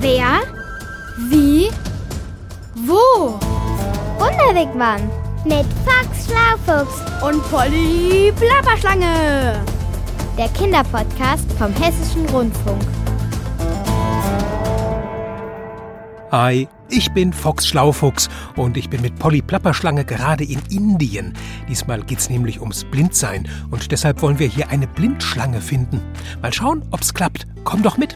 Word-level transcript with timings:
Wer? 0.00 0.40
Wie? 1.28 1.68
Wo? 2.86 3.38
Wunderwegmann 4.18 5.10
mit 5.44 5.66
Fox 5.84 6.26
Schlaufuchs 6.26 7.02
Und 7.22 7.42
Polly 7.50 8.32
Plapperschlange. 8.36 9.60
der 10.36 10.48
Kinderpodcast 10.50 11.50
vom 11.58 11.72
Hessischen 11.74 12.26
Rundfunk. 12.26 12.80
Hi, 16.30 16.68
ich 16.90 17.10
bin 17.12 17.32
Fox 17.32 17.66
Schlaufuchs 17.66 18.28
und 18.54 18.76
ich 18.76 18.88
bin 18.90 19.00
mit 19.00 19.18
Polly 19.18 19.42
Plapperschlange 19.42 20.04
gerade 20.04 20.44
in 20.44 20.60
Indien. 20.70 21.32
Diesmal 21.68 22.02
geht's 22.02 22.30
nämlich 22.30 22.60
ums 22.60 22.84
Blindsein 22.84 23.48
und 23.70 23.90
deshalb 23.90 24.22
wollen 24.22 24.38
wir 24.38 24.46
hier 24.46 24.68
eine 24.68 24.86
Blindschlange 24.86 25.60
finden. 25.60 26.00
Mal 26.40 26.52
schauen, 26.52 26.82
ob's 26.92 27.14
klappt. 27.14 27.46
Komm 27.64 27.82
doch 27.82 27.96
mit. 27.96 28.14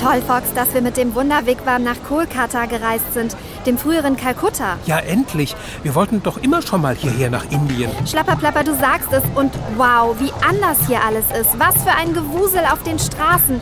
Toll, 0.00 0.22
Fox, 0.22 0.54
dass 0.54 0.72
wir 0.74 0.80
mit 0.80 0.96
dem 0.96 1.16
Wunderwigwam 1.16 1.82
nach 1.82 1.96
Kolkata 2.06 2.66
gereist 2.66 3.14
sind, 3.14 3.36
dem 3.68 3.78
früheren 3.78 4.16
Kalkutta. 4.16 4.78
Ja, 4.86 4.98
endlich. 4.98 5.54
Wir 5.82 5.94
wollten 5.94 6.22
doch 6.22 6.38
immer 6.38 6.62
schon 6.62 6.80
mal 6.80 6.94
hierher 6.96 7.28
nach 7.30 7.44
Indien. 7.50 7.90
Schlapperplapper, 8.06 8.64
du 8.64 8.74
sagst 8.74 9.12
es. 9.12 9.22
Und 9.34 9.52
wow, 9.76 10.16
wie 10.18 10.32
anders 10.48 10.78
hier 10.86 11.04
alles 11.04 11.26
ist. 11.38 11.58
Was 11.58 11.82
für 11.82 11.92
ein 11.92 12.14
Gewusel 12.14 12.62
auf 12.72 12.82
den 12.82 12.98
Straßen. 12.98 13.60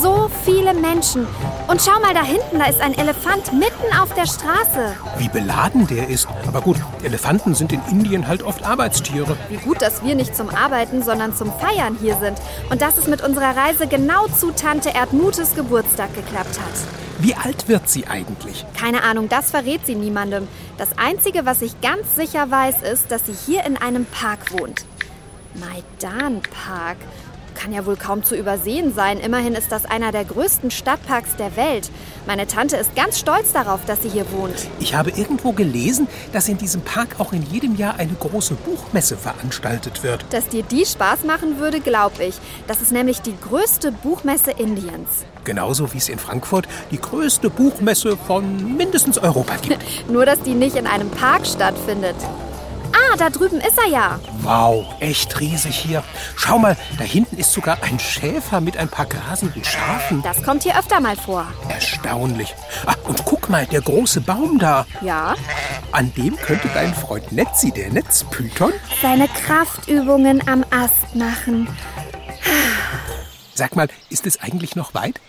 So 0.00 0.30
viele 0.44 0.74
Menschen. 0.74 1.26
Und 1.66 1.82
schau 1.82 1.98
mal 2.00 2.14
da 2.14 2.22
hinten, 2.22 2.60
da 2.60 2.66
ist 2.66 2.80
ein 2.80 2.96
Elefant 2.96 3.52
mitten 3.52 3.98
auf 4.00 4.14
der 4.14 4.26
Straße. 4.26 4.94
Wie 5.18 5.28
beladen 5.28 5.88
der 5.88 6.08
ist. 6.08 6.28
Aber 6.46 6.60
gut, 6.60 6.76
Elefanten 7.02 7.56
sind 7.56 7.72
in 7.72 7.80
Indien 7.90 8.28
halt 8.28 8.44
oft 8.44 8.64
Arbeitstiere. 8.64 9.36
Wie 9.48 9.56
gut, 9.56 9.82
dass 9.82 10.04
wir 10.04 10.14
nicht 10.14 10.36
zum 10.36 10.50
Arbeiten, 10.50 11.02
sondern 11.02 11.34
zum 11.34 11.52
Feiern 11.58 11.98
hier 12.00 12.16
sind. 12.18 12.38
Und 12.70 12.80
dass 12.80 12.96
es 12.96 13.08
mit 13.08 13.22
unserer 13.22 13.56
Reise 13.56 13.88
genau 13.88 14.28
zu 14.28 14.52
Tante 14.52 14.90
Erdmutes 14.90 15.56
Geburtstag 15.56 16.14
geklappt 16.14 16.60
hat. 16.60 17.07
Wie 17.20 17.34
alt 17.34 17.68
wird 17.68 17.88
sie 17.88 18.06
eigentlich? 18.06 18.64
Keine 18.78 19.02
Ahnung, 19.02 19.28
das 19.28 19.50
verrät 19.50 19.84
sie 19.84 19.96
niemandem. 19.96 20.46
Das 20.76 20.96
Einzige, 20.98 21.44
was 21.44 21.62
ich 21.62 21.80
ganz 21.80 22.14
sicher 22.14 22.48
weiß, 22.48 22.82
ist, 22.82 23.10
dass 23.10 23.26
sie 23.26 23.32
hier 23.32 23.64
in 23.64 23.76
einem 23.76 24.04
Park 24.06 24.52
wohnt. 24.52 24.84
Maidan 25.54 26.40
Park. 26.42 26.98
Kann 27.58 27.72
ja 27.72 27.84
wohl 27.86 27.96
kaum 27.96 28.22
zu 28.22 28.36
übersehen 28.36 28.94
sein. 28.94 29.18
Immerhin 29.18 29.54
ist 29.54 29.72
das 29.72 29.84
einer 29.84 30.12
der 30.12 30.24
größten 30.24 30.70
Stadtparks 30.70 31.34
der 31.40 31.56
Welt. 31.56 31.90
Meine 32.24 32.46
Tante 32.46 32.76
ist 32.76 32.94
ganz 32.94 33.18
stolz 33.18 33.52
darauf, 33.52 33.84
dass 33.84 34.00
sie 34.00 34.08
hier 34.08 34.30
wohnt. 34.30 34.68
Ich 34.78 34.94
habe 34.94 35.10
irgendwo 35.10 35.50
gelesen, 35.50 36.06
dass 36.32 36.48
in 36.48 36.56
diesem 36.56 36.82
Park 36.82 37.16
auch 37.18 37.32
in 37.32 37.42
jedem 37.50 37.74
Jahr 37.74 37.96
eine 37.96 38.12
große 38.12 38.54
Buchmesse 38.54 39.16
veranstaltet 39.16 40.04
wird. 40.04 40.24
Dass 40.30 40.46
dir 40.46 40.62
die 40.62 40.86
Spaß 40.86 41.24
machen 41.24 41.58
würde, 41.58 41.80
glaube 41.80 42.26
ich. 42.26 42.36
Das 42.68 42.80
ist 42.80 42.92
nämlich 42.92 43.22
die 43.22 43.34
größte 43.36 43.90
Buchmesse 43.90 44.52
Indiens. 44.52 45.08
Genauso 45.42 45.92
wie 45.92 45.98
es 45.98 46.08
in 46.08 46.20
Frankfurt 46.20 46.68
die 46.92 47.00
größte 47.00 47.50
Buchmesse 47.50 48.16
von 48.16 48.76
mindestens 48.76 49.18
Europa 49.18 49.56
gibt. 49.56 49.84
Nur, 50.08 50.24
dass 50.26 50.40
die 50.42 50.54
nicht 50.54 50.76
in 50.76 50.86
einem 50.86 51.10
Park 51.10 51.44
stattfindet. 51.44 52.14
Da 53.16 53.30
drüben 53.30 53.60
ist 53.60 53.78
er 53.78 53.90
ja. 53.90 54.20
Wow, 54.42 54.86
echt 55.00 55.40
riesig 55.40 55.76
hier. 55.76 56.02
Schau 56.36 56.58
mal, 56.58 56.76
da 56.98 57.04
hinten 57.04 57.36
ist 57.36 57.52
sogar 57.52 57.78
ein 57.82 57.98
Schäfer 57.98 58.60
mit 58.60 58.76
ein 58.76 58.88
paar 58.88 59.06
grasenden 59.06 59.64
Schafen. 59.64 60.22
Das 60.22 60.42
kommt 60.42 60.62
hier 60.62 60.78
öfter 60.78 61.00
mal 61.00 61.16
vor. 61.16 61.46
Erstaunlich. 61.68 62.54
Ah, 62.86 62.94
und 63.04 63.24
guck 63.24 63.48
mal, 63.48 63.66
der 63.66 63.80
große 63.80 64.20
Baum 64.20 64.58
da. 64.58 64.86
Ja? 65.00 65.34
An 65.92 66.12
dem 66.14 66.36
könnte 66.36 66.68
dein 66.74 66.94
Freund 66.94 67.32
Netzi, 67.32 67.72
der 67.72 67.90
Netzpython. 67.90 68.72
Seine 69.02 69.26
Kraftübungen 69.28 70.46
am 70.46 70.64
Ast 70.70 71.14
machen. 71.14 71.68
Sag 73.58 73.74
mal, 73.74 73.88
ist 74.08 74.24
es 74.24 74.40
eigentlich 74.40 74.76
noch 74.76 74.94
weit? 74.94 75.20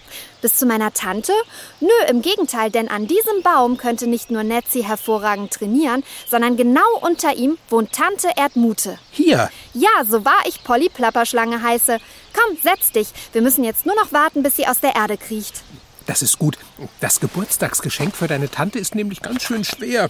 Bis 0.44 0.56
zu 0.56 0.68
meiner 0.68 0.94
Tante? 0.94 1.34
Nö, 1.80 1.90
im 2.10 2.22
Gegenteil, 2.22 2.70
denn 2.70 2.88
an 2.88 3.08
diesem 3.08 3.42
Baum 3.42 3.78
könnte 3.78 4.06
nicht 4.06 4.30
nur 4.30 4.44
Netzi 4.44 4.84
hervorragend 4.84 5.52
trainieren, 5.52 6.04
sondern 6.30 6.56
genau 6.56 6.86
unter 7.02 7.36
ihm 7.36 7.58
wohnt 7.72 7.92
Tante 7.92 8.30
Erdmute. 8.38 9.00
Hier. 9.10 9.50
Ja, 9.74 10.06
so 10.08 10.26
wahr 10.26 10.44
ich 10.46 10.64
Polly 10.64 10.90
Plapperschlange 10.90 11.64
heiße. 11.64 11.98
Komm, 12.36 12.56
setz 12.62 12.92
dich. 12.92 13.08
Wir 13.34 13.42
müssen 13.42 13.64
jetzt 13.64 13.88
nur 13.88 13.96
noch 13.96 14.14
warten, 14.14 14.44
bis 14.44 14.58
sie 14.58 14.68
aus 14.68 14.80
der 14.80 14.96
Erde 14.96 15.18
kriecht. 15.18 15.64
Das 16.10 16.24
ist 16.24 16.40
gut. 16.40 16.58
Das 17.02 17.20
Geburtstagsgeschenk 17.20 18.16
für 18.16 18.28
deine 18.28 18.50
Tante 18.50 18.80
ist 18.80 18.96
nämlich 18.96 19.22
ganz 19.22 19.44
schön 19.44 19.64
schwer. 19.64 20.10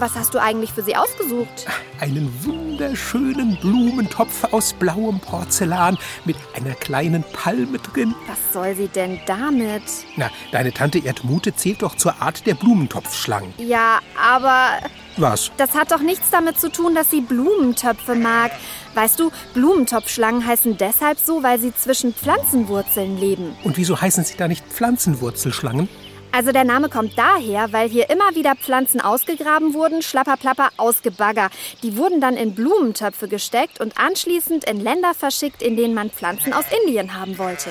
Was 0.00 0.16
hast 0.16 0.34
du 0.34 0.42
eigentlich 0.42 0.72
für 0.72 0.82
sie 0.82 0.96
ausgesucht? 0.96 1.64
Einen 2.00 2.28
wunderschönen 2.44 3.56
Blumentopf 3.60 4.52
aus 4.52 4.72
blauem 4.72 5.20
Porzellan 5.20 5.96
mit 6.24 6.34
einer 6.56 6.74
kleinen 6.74 7.22
Palme 7.32 7.78
drin. 7.78 8.16
Was 8.26 8.52
soll 8.52 8.74
sie 8.74 8.88
denn 8.88 9.20
damit? 9.26 9.84
Na, 10.16 10.28
deine 10.50 10.72
Tante 10.72 10.98
Erdmute 10.98 11.54
zählt 11.54 11.82
doch 11.82 11.94
zur 11.96 12.20
Art 12.20 12.44
der 12.44 12.54
Blumentopfschlangen. 12.54 13.54
Ja, 13.58 14.00
aber 14.20 14.80
Was? 15.18 15.52
das 15.56 15.74
hat 15.74 15.92
doch 15.92 16.00
nichts 16.00 16.30
damit 16.30 16.58
zu 16.58 16.68
tun, 16.68 16.96
dass 16.96 17.10
sie 17.10 17.20
Blumentöpfe 17.20 18.16
mag. 18.16 18.50
Weißt 18.96 19.20
du, 19.20 19.30
Blumentopfschlangen 19.52 20.46
heißen 20.46 20.78
deshalb 20.78 21.18
so, 21.18 21.42
weil 21.42 21.60
sie 21.60 21.74
zwischen 21.74 22.14
Pflanzenwurzeln 22.14 23.18
leben. 23.18 23.54
Und 23.62 23.76
wieso 23.76 24.00
heißen 24.00 24.24
sie 24.24 24.38
da 24.38 24.48
nicht 24.48 24.64
Pflanzenwurzelschlangen? 24.64 25.90
Also 26.36 26.52
der 26.52 26.64
Name 26.64 26.90
kommt 26.90 27.16
daher, 27.16 27.72
weil 27.72 27.88
hier 27.88 28.10
immer 28.10 28.34
wieder 28.34 28.56
Pflanzen 28.56 29.00
ausgegraben 29.00 29.72
wurden, 29.72 30.02
schlapperplapper 30.02 30.68
ausgebagger. 30.76 31.48
Die 31.82 31.96
wurden 31.96 32.20
dann 32.20 32.36
in 32.36 32.54
Blumentöpfe 32.54 33.26
gesteckt 33.26 33.80
und 33.80 33.96
anschließend 33.96 34.68
in 34.68 34.78
Länder 34.78 35.14
verschickt, 35.14 35.62
in 35.62 35.78
denen 35.78 35.94
man 35.94 36.10
Pflanzen 36.10 36.52
aus 36.52 36.66
Indien 36.82 37.18
haben 37.18 37.38
wollte. 37.38 37.70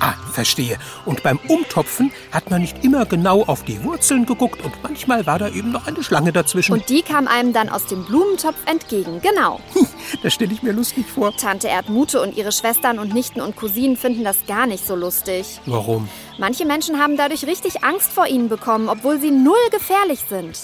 Ah, 0.00 0.14
verstehe. 0.32 0.78
Und 1.06 1.22
beim 1.22 1.38
Umtopfen 1.46 2.10
hat 2.32 2.50
man 2.50 2.62
nicht 2.62 2.84
immer 2.84 3.06
genau 3.06 3.44
auf 3.44 3.62
die 3.62 3.84
Wurzeln 3.84 4.26
geguckt 4.26 4.64
und 4.64 4.72
manchmal 4.82 5.24
war 5.26 5.38
da 5.38 5.48
eben 5.50 5.70
noch 5.70 5.86
eine 5.86 6.02
Schlange 6.02 6.32
dazwischen. 6.32 6.72
Und 6.72 6.88
die 6.88 7.02
kam 7.02 7.28
einem 7.28 7.52
dann 7.52 7.68
aus 7.68 7.86
dem 7.86 8.04
Blumentopf 8.04 8.56
entgegen, 8.66 9.20
genau. 9.22 9.60
das 10.24 10.34
stelle 10.34 10.52
ich 10.52 10.64
mir 10.64 10.72
lustig 10.72 11.06
vor. 11.06 11.36
Tante 11.36 11.68
Erdmute 11.68 12.20
und 12.20 12.36
ihre 12.36 12.50
Schwestern 12.50 12.98
und 12.98 13.14
Nichten 13.14 13.40
und 13.40 13.54
Cousinen 13.54 13.96
finden 13.96 14.24
das 14.24 14.44
gar 14.48 14.66
nicht 14.66 14.84
so 14.84 14.96
lustig. 14.96 15.60
Warum? 15.66 16.08
Manche 16.38 16.64
Menschen 16.64 16.98
haben 16.98 17.16
dadurch 17.16 17.46
richtig 17.46 17.84
Angst 17.84 17.91
vor 18.00 18.26
ihnen 18.26 18.48
bekommen, 18.48 18.88
obwohl 18.88 19.20
sie 19.20 19.30
null 19.30 19.54
gefährlich 19.70 20.20
sind. 20.28 20.58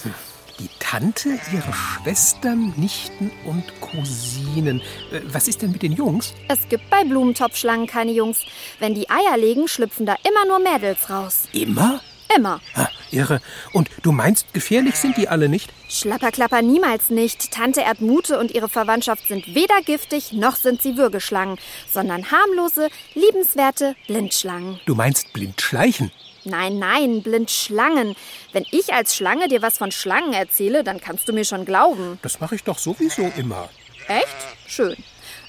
Die 0.59 0.69
Tante, 0.81 1.39
ihre 1.53 1.73
Schwestern, 1.73 2.73
Nichten 2.77 3.31
und 3.45 3.63
Cousinen. 3.81 4.81
Äh, 5.13 5.21
Was 5.33 5.47
ist 5.47 5.63
denn 5.63 5.71
mit 5.71 5.83
den 5.83 5.93
Jungs? 5.93 6.35
Es 6.49 6.69
gibt 6.69 6.91
bei 6.91 7.05
Blumentopfschlangen 7.05 7.87
keine 7.87 8.11
Jungs. 8.11 8.41
Wenn 8.81 8.95
die 8.95 9.09
Eier 9.09 9.37
legen, 9.37 9.69
schlüpfen 9.69 10.05
da 10.05 10.17
immer 10.29 10.47
nur 10.47 10.59
Mädels 10.59 11.09
raus. 11.11 11.45
Immer? 11.53 12.01
Immer. 12.35 12.61
Ah, 12.75 12.89
irre. 13.11 13.41
Und 13.73 13.89
du 14.03 14.13
meinst, 14.13 14.53
gefährlich 14.53 14.97
sind 14.97 15.17
die 15.17 15.29
alle 15.29 15.49
nicht? 15.49 15.71
Schlapperklapper 15.89 16.61
niemals 16.61 17.09
nicht. 17.09 17.53
Tante 17.53 17.81
Erdmute 17.83 18.39
und 18.39 18.51
ihre 18.51 18.69
Verwandtschaft 18.69 19.29
sind 19.29 19.55
weder 19.55 19.81
giftig 19.83 20.33
noch 20.33 20.57
sind 20.57 20.83
sie 20.83 20.97
Würgeschlangen, 20.97 21.59
sondern 21.91 22.31
harmlose, 22.31 22.89
liebenswerte 23.15 23.95
Blindschlangen. 24.09 24.81
Du 24.87 24.95
meinst 24.95 25.33
Blindschleichen? 25.33 26.11
Nein, 26.45 26.79
nein, 26.79 27.23
Blindschlangen. 27.23 28.17
Wenn 28.53 28.65
ich 28.71 28.93
als 28.93 29.17
Schlange 29.17 29.49
dir 29.49 29.63
was 29.63 29.79
von 29.79 29.91
Schlangen 29.91 30.33
erzähle, 30.33 30.85
dann 30.85 31.01
kannst 31.01 31.29
du 31.29 31.33
mir 31.33 31.45
schon 31.45 31.65
glauben. 31.65 32.19
Das 32.23 32.41
mache 32.41 32.55
ich 32.55 32.65
doch 32.65 32.79
sowieso 32.79 33.31
immer. 33.37 33.69
Echt? 34.09 34.37
Schön. 34.67 34.97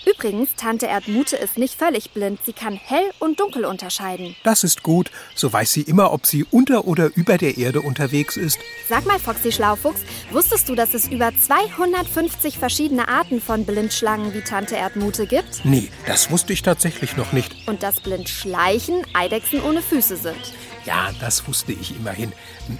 Übrigens, 0.05 0.49
Tante 0.55 0.85
Erdmute 0.85 1.35
ist 1.35 1.57
nicht 1.57 1.77
völlig 1.77 2.11
blind. 2.11 2.39
Sie 2.45 2.53
kann 2.53 2.73
hell 2.73 3.11
und 3.19 3.39
dunkel 3.39 3.65
unterscheiden. 3.65 4.35
Das 4.43 4.63
ist 4.63 4.81
gut. 4.81 5.11
So 5.35 5.51
weiß 5.51 5.71
sie 5.71 5.81
immer, 5.81 6.13
ob 6.13 6.25
sie 6.25 6.45
unter 6.51 6.87
oder 6.87 7.11
über 7.15 7.37
der 7.37 7.57
Erde 7.57 7.81
unterwegs 7.81 8.37
ist. 8.37 8.59
Sag 8.87 9.05
mal, 9.05 9.19
Foxy 9.19 9.51
Schlaufuchs, 9.51 10.01
wusstest 10.31 10.69
du, 10.69 10.75
dass 10.75 10.93
es 10.93 11.07
über 11.09 11.31
250 11.37 12.57
verschiedene 12.57 13.07
Arten 13.07 13.41
von 13.41 13.65
Blindschlangen 13.65 14.33
wie 14.33 14.41
Tante 14.41 14.75
Erdmute 14.75 15.27
gibt? 15.27 15.63
Nee, 15.65 15.89
das 16.07 16.31
wusste 16.31 16.53
ich 16.53 16.61
tatsächlich 16.61 17.17
noch 17.17 17.33
nicht. 17.33 17.67
Und 17.67 17.83
dass 17.83 17.99
Blindschleichen 17.99 19.05
Eidechsen 19.13 19.61
ohne 19.61 19.81
Füße 19.81 20.15
sind. 20.15 20.53
Ja, 20.85 21.09
das 21.19 21.47
wusste 21.47 21.71
ich 21.71 21.95
immerhin. 21.95 22.31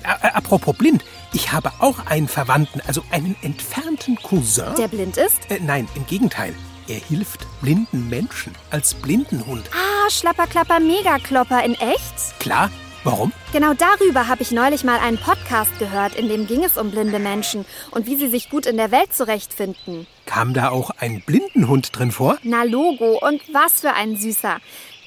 Apropos 0.04 0.76
blind, 0.76 1.04
ich 1.34 1.52
habe 1.52 1.72
auch 1.80 2.06
einen 2.08 2.28
Verwandten, 2.28 2.82
also 2.88 3.04
einen 3.12 3.36
entfernten 3.42 4.16
Cousin. 4.22 4.74
Der 4.78 4.88
blind 4.88 5.18
ist? 5.18 5.50
äh, 5.50 5.60
nein, 5.62 5.88
im 5.96 6.06
Gegenteil. 6.06 6.56
Er 6.88 7.00
hilft 7.00 7.46
blinden 7.62 8.10
Menschen 8.10 8.56
als 8.72 8.96
Blindenhund. 8.96 9.70
Ah, 9.74 10.10
Schlapperklapper 10.10 10.80
Megaklopper 10.80 11.64
in 11.64 11.76
echt? 11.76 12.40
Klar? 12.40 12.72
Warum? 13.04 13.32
Genau 13.54 13.74
darüber 13.74 14.28
habe 14.28 14.42
ich 14.42 14.52
neulich 14.52 14.84
mal 14.84 15.00
einen 15.00 15.18
Podcast 15.18 15.72
gehört, 15.80 16.16
in 16.16 16.28
dem 16.28 16.48
ging 16.48 16.66
es 16.66 16.78
um 16.78 16.92
blinde 16.92 17.20
Menschen 17.20 17.66
und 17.92 18.08
wie 18.08 18.18
sie 18.18 18.28
sich 18.28 18.50
gut 18.50 18.66
in 18.66 18.76
der 18.76 18.92
Welt 18.92 19.14
zurechtfinden. 19.16 20.06
Kam 20.26 20.54
da 20.54 20.70
auch 20.70 20.90
ein 21.00 21.22
Blindenhund 21.26 21.98
drin 21.98 22.12
vor? 22.12 22.38
Na 22.44 22.64
Logo, 22.64 23.18
und 23.26 23.42
was 23.54 23.80
für 23.82 23.94
ein 23.94 24.18
süßer. 24.18 24.58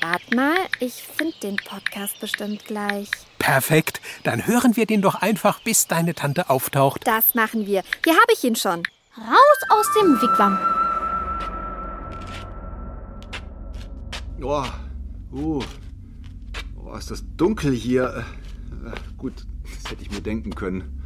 Wart 0.03 0.35
mal, 0.35 0.57
ich 0.81 0.95
finde 0.95 1.35
den 1.45 1.55
Podcast 1.55 2.19
bestimmt 2.19 2.65
gleich. 2.65 3.09
Perfekt. 3.39 4.01
Dann 4.25 4.49
hören 4.49 4.75
wir 4.77 4.85
den 4.85 5.01
doch 5.01 5.15
einfach, 5.15 5.61
bis 5.61 5.87
deine 5.87 6.13
Tante 6.17 6.51
auftaucht. 6.51 7.07
Das 7.07 7.37
machen 7.37 7.67
wir. 7.67 7.85
Hier 8.03 8.15
habe 8.15 8.33
ich 8.33 8.43
ihn 8.43 8.57
schon. 8.57 8.83
Raus 9.17 9.61
aus 9.71 9.87
dem 10.01 10.21
Wigwam. 10.21 10.59
Oh, 14.43 14.65
uh, 15.33 15.63
oh, 16.85 16.97
ist 16.97 17.13
das 17.13 17.23
dunkel 17.37 17.73
hier. 17.73 18.25
Äh, 18.85 18.99
gut, 19.17 19.47
das 19.63 19.93
hätte 19.93 20.03
ich 20.03 20.11
mir 20.11 20.21
denken 20.21 20.53
können. 20.57 21.01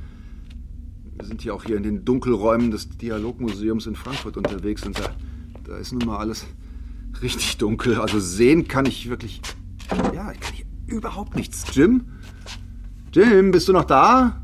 Wir 1.16 1.26
sind 1.26 1.43
hier 1.43 1.54
auch 1.54 1.64
hier 1.64 1.76
in 1.76 1.82
den 1.82 2.06
Dunkelräumen 2.06 2.70
des 2.70 2.88
Dialogmuseums 2.96 3.88
in 3.88 3.94
Frankfurt 3.94 4.38
unterwegs 4.38 4.84
und 4.87 4.98
da, 4.98 5.14
da 5.64 5.76
ist 5.76 5.93
nun 5.93 6.06
mal 6.06 6.16
alles 6.16 6.46
richtig 7.23 7.57
dunkel. 7.59 8.01
Also 8.01 8.21
sehen 8.21 8.69
kann 8.69 8.87
ich 8.87 9.09
wirklich. 9.09 9.41
Ja, 10.15 10.33
ich 10.33 10.41
kann 10.41 10.55
hier 10.55 10.67
überhaupt 10.87 11.37
nichts. 11.37 11.65
Jim? 11.73 12.07
Jim, 13.13 13.51
bist 13.51 13.69
du 13.69 13.73
noch 13.73 13.85
da? 13.85 14.41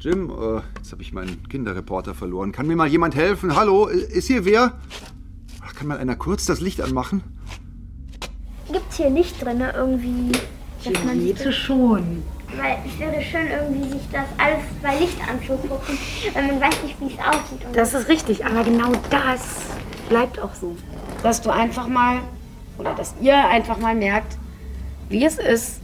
Jim, 0.00 0.30
äh, 0.30 0.60
jetzt 0.76 0.92
habe 0.92 1.02
ich 1.02 1.12
meinen 1.12 1.48
Kinderreporter 1.48 2.14
verloren. 2.14 2.52
Kann 2.52 2.66
mir 2.66 2.76
mal 2.76 2.88
jemand 2.88 3.14
helfen? 3.14 3.56
Hallo, 3.56 3.86
ist 3.86 4.26
hier 4.26 4.44
wer? 4.44 4.78
Ach, 5.64 5.74
kann 5.74 5.86
mal 5.86 5.98
einer 5.98 6.16
kurz 6.16 6.44
das 6.46 6.60
Licht 6.60 6.80
anmachen? 6.80 7.22
Gibt's 8.70 8.96
hier 8.96 9.10
Licht 9.10 9.42
drin, 9.42 9.58
ne? 9.58 9.72
irgendwie? 9.74 10.32
Theoretisch 10.82 11.64
schon. 11.64 12.22
Weil 12.56 12.78
es 12.86 12.98
wäre 12.98 13.22
schön, 13.22 13.46
irgendwie 13.48 13.90
sich 13.90 14.08
das 14.12 14.26
alles 14.38 14.62
bei 14.82 14.98
Licht 14.98 15.16
anzugucken, 15.28 15.96
weil 16.34 16.46
man 16.46 16.60
weiß 16.60 16.82
nicht, 16.82 17.00
wie 17.00 17.06
es 17.06 17.18
aussieht. 17.18 17.66
Und 17.66 17.74
Das 17.74 17.94
ist 17.94 18.08
richtig, 18.08 18.44
aber 18.44 18.62
genau 18.62 18.92
das 19.10 19.73
bleibt 20.08 20.38
auch 20.38 20.54
so. 20.54 20.76
Dass 21.22 21.42
du 21.42 21.50
einfach 21.50 21.88
mal, 21.88 22.20
oder 22.78 22.94
dass 22.94 23.14
ihr 23.20 23.36
einfach 23.36 23.78
mal 23.78 23.94
merkt, 23.94 24.36
wie 25.08 25.24
es 25.24 25.38
ist, 25.38 25.80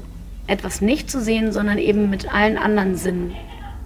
etwas 0.47 0.81
nicht 0.81 1.11
zu 1.11 1.21
sehen, 1.21 1.53
sondern 1.53 1.79
eben 1.79 2.11
mit 2.11 2.33
allen 2.33 2.59
anderen 2.59 2.97
Sinnen 2.97 3.35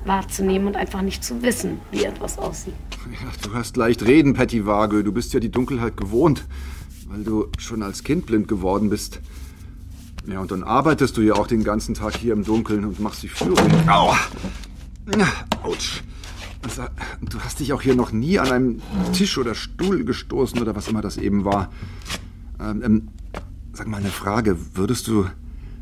wahrzunehmen 0.04 0.66
und 0.66 0.76
einfach 0.76 1.02
nicht 1.02 1.24
zu 1.24 1.42
wissen, 1.42 1.80
wie 1.90 2.04
etwas 2.04 2.38
aussieht. 2.38 2.74
Ja, 3.12 3.28
du 3.42 3.54
hast 3.54 3.76
leicht 3.76 4.02
reden, 4.02 4.34
Patty 4.34 4.66
Vage. 4.66 5.04
Du 5.04 5.12
bist 5.12 5.32
ja 5.34 5.40
die 5.40 5.50
Dunkelheit 5.50 5.96
gewohnt, 5.96 6.46
weil 7.08 7.24
du 7.24 7.48
schon 7.58 7.82
als 7.82 8.04
Kind 8.04 8.26
blind 8.26 8.48
geworden 8.48 8.90
bist. 8.90 9.20
Ja, 10.26 10.40
und 10.40 10.50
dann 10.50 10.62
arbeitest 10.62 11.16
du 11.16 11.20
ja 11.20 11.34
auch 11.34 11.46
den 11.46 11.64
ganzen 11.64 11.94
Tag 11.94 12.16
hier 12.16 12.32
im 12.32 12.44
Dunkeln 12.44 12.84
und 12.84 12.98
machst 13.00 13.22
die 13.22 13.28
Führung. 13.28 13.58
Aua! 13.86 14.16
Autsch. 15.62 16.02
Du 17.20 17.40
hast 17.40 17.60
dich 17.60 17.72
auch 17.72 17.82
hier 17.82 17.94
noch 17.94 18.12
nie 18.12 18.38
an 18.38 18.50
einem 18.50 18.82
Tisch 19.12 19.38
oder 19.38 19.54
Stuhl 19.54 20.04
gestoßen 20.04 20.60
oder 20.60 20.74
was 20.74 20.88
immer 20.88 21.02
das 21.02 21.16
eben 21.16 21.44
war. 21.44 21.70
Ähm, 22.60 22.82
ähm, 22.84 23.08
sag 23.72 23.86
mal 23.86 23.98
eine 23.98 24.08
Frage. 24.08 24.56
Würdest 24.74 25.08
du 25.08 25.26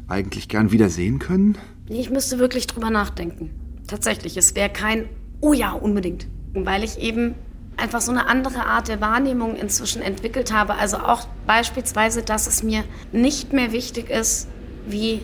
eigentlich 0.08 0.48
gern 0.48 0.72
wieder 0.72 0.88
sehen 0.88 1.18
können? 1.18 1.56
Ich 1.88 2.10
müsste 2.10 2.38
wirklich 2.38 2.66
drüber 2.66 2.90
nachdenken. 2.90 3.50
Tatsächlich, 3.86 4.36
es 4.36 4.54
wäre 4.54 4.70
kein 4.70 5.08
Oh 5.40 5.52
ja, 5.52 5.72
unbedingt. 5.72 6.28
Weil 6.54 6.84
ich 6.84 6.98
eben 6.98 7.34
einfach 7.76 8.00
so 8.00 8.12
eine 8.12 8.28
andere 8.28 8.66
Art 8.66 8.88
der 8.88 9.00
Wahrnehmung 9.00 9.56
inzwischen 9.56 10.00
entwickelt 10.00 10.52
habe. 10.52 10.74
Also 10.74 10.98
auch 10.98 11.26
beispielsweise, 11.46 12.22
dass 12.22 12.46
es 12.46 12.62
mir 12.62 12.84
nicht 13.10 13.52
mehr 13.52 13.72
wichtig 13.72 14.08
ist, 14.08 14.48
wie 14.86 15.22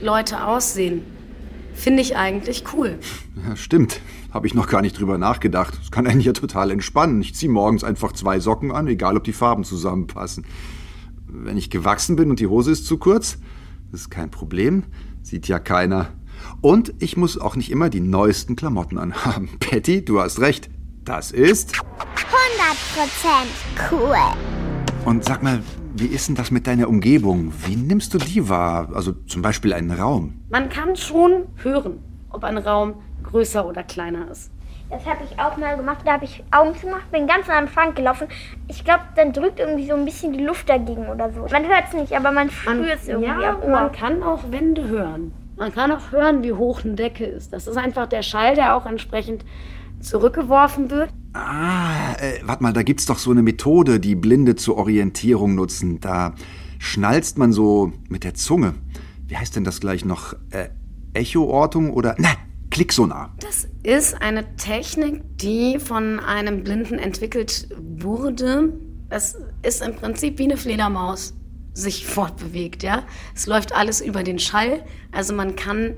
Leute 0.00 0.44
aussehen. 0.44 1.02
Finde 1.78 2.02
ich 2.02 2.16
eigentlich 2.16 2.64
cool. 2.74 2.98
Ja, 3.46 3.54
stimmt. 3.54 4.00
Habe 4.32 4.48
ich 4.48 4.54
noch 4.54 4.66
gar 4.66 4.82
nicht 4.82 4.98
drüber 4.98 5.16
nachgedacht. 5.16 5.78
Das 5.78 5.92
kann 5.92 6.08
einen 6.08 6.20
ja 6.20 6.32
total 6.32 6.72
entspannen. 6.72 7.22
Ich 7.22 7.36
ziehe 7.36 7.50
morgens 7.50 7.84
einfach 7.84 8.12
zwei 8.12 8.40
Socken 8.40 8.72
an, 8.72 8.88
egal 8.88 9.16
ob 9.16 9.22
die 9.22 9.32
Farben 9.32 9.62
zusammenpassen. 9.62 10.44
Wenn 11.28 11.56
ich 11.56 11.70
gewachsen 11.70 12.16
bin 12.16 12.30
und 12.30 12.40
die 12.40 12.48
Hose 12.48 12.72
ist 12.72 12.84
zu 12.84 12.98
kurz, 12.98 13.38
das 13.92 14.02
ist 14.02 14.10
kein 14.10 14.28
Problem. 14.28 14.82
Sieht 15.22 15.46
ja 15.46 15.60
keiner. 15.60 16.08
Und 16.60 16.94
ich 16.98 17.16
muss 17.16 17.38
auch 17.38 17.54
nicht 17.54 17.70
immer 17.70 17.90
die 17.90 18.00
neuesten 18.00 18.56
Klamotten 18.56 18.98
anhaben. 18.98 19.48
Patty, 19.60 20.04
du 20.04 20.20
hast 20.20 20.40
recht. 20.40 20.68
Das 21.04 21.30
ist. 21.30 21.74
100% 21.74 21.80
cool. 23.92 24.16
Und 25.04 25.24
sag 25.24 25.44
mal, 25.44 25.62
wie 26.00 26.06
ist 26.06 26.28
denn 26.28 26.34
das 26.34 26.50
mit 26.50 26.66
deiner 26.66 26.88
Umgebung? 26.88 27.52
Wie 27.66 27.76
nimmst 27.76 28.14
du 28.14 28.18
die 28.18 28.48
wahr? 28.48 28.90
Also 28.94 29.12
zum 29.12 29.42
Beispiel 29.42 29.72
einen 29.72 29.90
Raum. 29.90 30.40
Man 30.50 30.68
kann 30.68 30.96
schon 30.96 31.46
hören, 31.62 31.98
ob 32.30 32.44
ein 32.44 32.58
Raum 32.58 32.94
größer 33.24 33.66
oder 33.66 33.82
kleiner 33.82 34.30
ist. 34.30 34.50
Das 34.90 35.04
habe 35.04 35.18
ich 35.24 35.38
auch 35.38 35.56
mal 35.58 35.76
gemacht. 35.76 35.98
Da 36.04 36.12
habe 36.12 36.24
ich 36.24 36.42
Augen 36.50 36.74
zugemacht, 36.74 37.10
bin 37.10 37.26
ganz 37.26 37.48
an 37.48 37.66
den 37.66 37.72
Schrank 37.72 37.96
gelaufen. 37.96 38.28
Ich 38.68 38.84
glaube, 38.84 39.02
dann 39.16 39.32
drückt 39.32 39.58
irgendwie 39.58 39.86
so 39.86 39.94
ein 39.94 40.04
bisschen 40.04 40.32
die 40.32 40.44
Luft 40.44 40.68
dagegen 40.68 41.08
oder 41.08 41.30
so. 41.30 41.46
Man 41.50 41.66
hört 41.66 41.84
es 41.88 41.94
nicht, 41.94 42.16
aber 42.16 42.32
man 42.32 42.50
spürt 42.50 42.94
es 42.94 43.08
irgendwie 43.08 43.42
ja, 43.42 43.58
am 43.62 43.70
man 43.70 43.92
kann 43.92 44.22
auch 44.22 44.50
Wände 44.50 44.88
hören. 44.88 45.32
Man 45.56 45.74
kann 45.74 45.90
auch 45.90 46.12
hören, 46.12 46.42
wie 46.42 46.52
hoch 46.52 46.84
eine 46.84 46.94
Decke 46.94 47.24
ist. 47.24 47.52
Das 47.52 47.66
ist 47.66 47.76
einfach 47.76 48.06
der 48.06 48.22
Schall, 48.22 48.54
der 48.54 48.76
auch 48.76 48.86
entsprechend 48.86 49.44
zurückgeworfen 50.00 50.90
wird. 50.90 51.10
Ah, 51.32 52.14
äh, 52.14 52.40
warte 52.44 52.62
mal, 52.62 52.72
da 52.72 52.82
gibt's 52.82 53.06
doch 53.06 53.18
so 53.18 53.30
eine 53.30 53.42
Methode, 53.42 54.00
die 54.00 54.14
Blinde 54.14 54.56
zur 54.56 54.76
Orientierung 54.76 55.54
nutzen. 55.54 56.00
Da 56.00 56.34
schnalzt 56.78 57.38
man 57.38 57.52
so 57.52 57.92
mit 58.08 58.24
der 58.24 58.34
Zunge. 58.34 58.74
Wie 59.26 59.36
heißt 59.36 59.56
denn 59.56 59.64
das 59.64 59.80
gleich 59.80 60.04
noch? 60.04 60.34
Äh, 60.50 60.68
Echoortung 61.14 61.92
oder? 61.92 62.14
Na, 62.18 62.30
Klicksonar. 62.70 63.34
Das 63.40 63.68
ist 63.82 64.20
eine 64.20 64.56
Technik, 64.56 65.22
die 65.38 65.78
von 65.78 66.20
einem 66.20 66.62
Blinden 66.64 66.98
entwickelt 66.98 67.68
wurde. 67.78 68.72
Es 69.10 69.36
ist 69.62 69.82
im 69.82 69.94
Prinzip 69.94 70.38
wie 70.38 70.44
eine 70.44 70.56
Fledermaus 70.56 71.34
sich 71.72 72.06
fortbewegt, 72.06 72.82
ja. 72.82 73.04
Es 73.34 73.46
läuft 73.46 73.74
alles 73.74 74.00
über 74.00 74.22
den 74.22 74.38
Schall. 74.38 74.84
Also 75.12 75.34
man 75.34 75.56
kann 75.56 75.94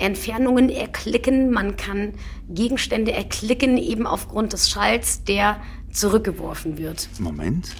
Entfernungen 0.00 0.70
erklicken, 0.70 1.50
man 1.50 1.76
kann 1.76 2.12
Gegenstände 2.48 3.12
erklicken, 3.12 3.76
eben 3.76 4.06
aufgrund 4.06 4.52
des 4.52 4.70
Schalls, 4.70 5.24
der 5.24 5.60
zurückgeworfen 5.92 6.78
wird. 6.78 7.08
Moment. 7.18 7.74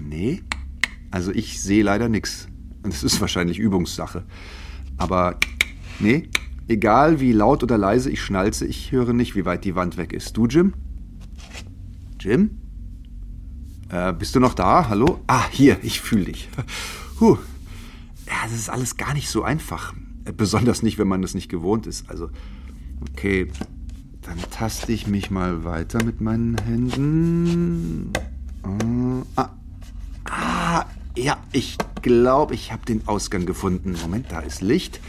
Nee, 0.00 0.42
also 1.10 1.30
ich 1.30 1.62
sehe 1.62 1.82
leider. 1.82 2.06
Und 2.06 2.24
es 2.92 3.04
ist 3.04 3.20
wahrscheinlich 3.20 3.58
Übungssache. 3.58 4.24
Aber 4.96 5.38
nee, 6.00 6.28
egal 6.68 7.20
wie 7.20 7.32
laut 7.32 7.62
oder 7.62 7.78
leise 7.78 8.10
ich 8.10 8.22
schnalze, 8.22 8.66
ich 8.66 8.92
höre 8.92 9.12
nicht, 9.12 9.36
wie 9.36 9.44
weit 9.44 9.64
die 9.64 9.74
Wand 9.74 9.96
weg 9.96 10.12
ist. 10.12 10.36
Du, 10.36 10.46
Jim? 10.46 10.74
Jim? 12.18 12.58
Äh, 13.88 14.12
bist 14.12 14.34
du 14.34 14.40
noch 14.40 14.54
da? 14.54 14.88
Hallo? 14.88 15.20
Ah, 15.26 15.44
hier, 15.50 15.78
ich 15.82 16.00
fühle 16.00 16.24
dich. 16.24 16.48
Puh. 17.18 17.38
Ja, 18.26 18.34
das 18.44 18.52
ist 18.52 18.70
alles 18.70 18.96
gar 18.96 19.14
nicht 19.14 19.28
so 19.28 19.42
einfach. 19.42 19.94
Besonders 20.36 20.82
nicht, 20.82 20.98
wenn 20.98 21.08
man 21.08 21.22
das 21.22 21.34
nicht 21.34 21.48
gewohnt 21.48 21.86
ist. 21.86 22.08
Also, 22.08 22.30
okay, 23.10 23.48
dann 24.22 24.38
taste 24.50 24.92
ich 24.92 25.06
mich 25.06 25.30
mal 25.30 25.64
weiter 25.64 26.02
mit 26.04 26.20
meinen 26.20 26.56
Händen. 26.58 28.12
Ah, 29.34 29.48
ah, 30.26 30.84
ja, 31.16 31.36
ich 31.52 31.76
glaube, 32.02 32.54
ich 32.54 32.72
habe 32.72 32.84
den 32.86 33.06
Ausgang 33.08 33.46
gefunden. 33.46 33.96
Moment, 34.00 34.26
da 34.30 34.40
ist 34.40 34.60
Licht. 34.60 35.00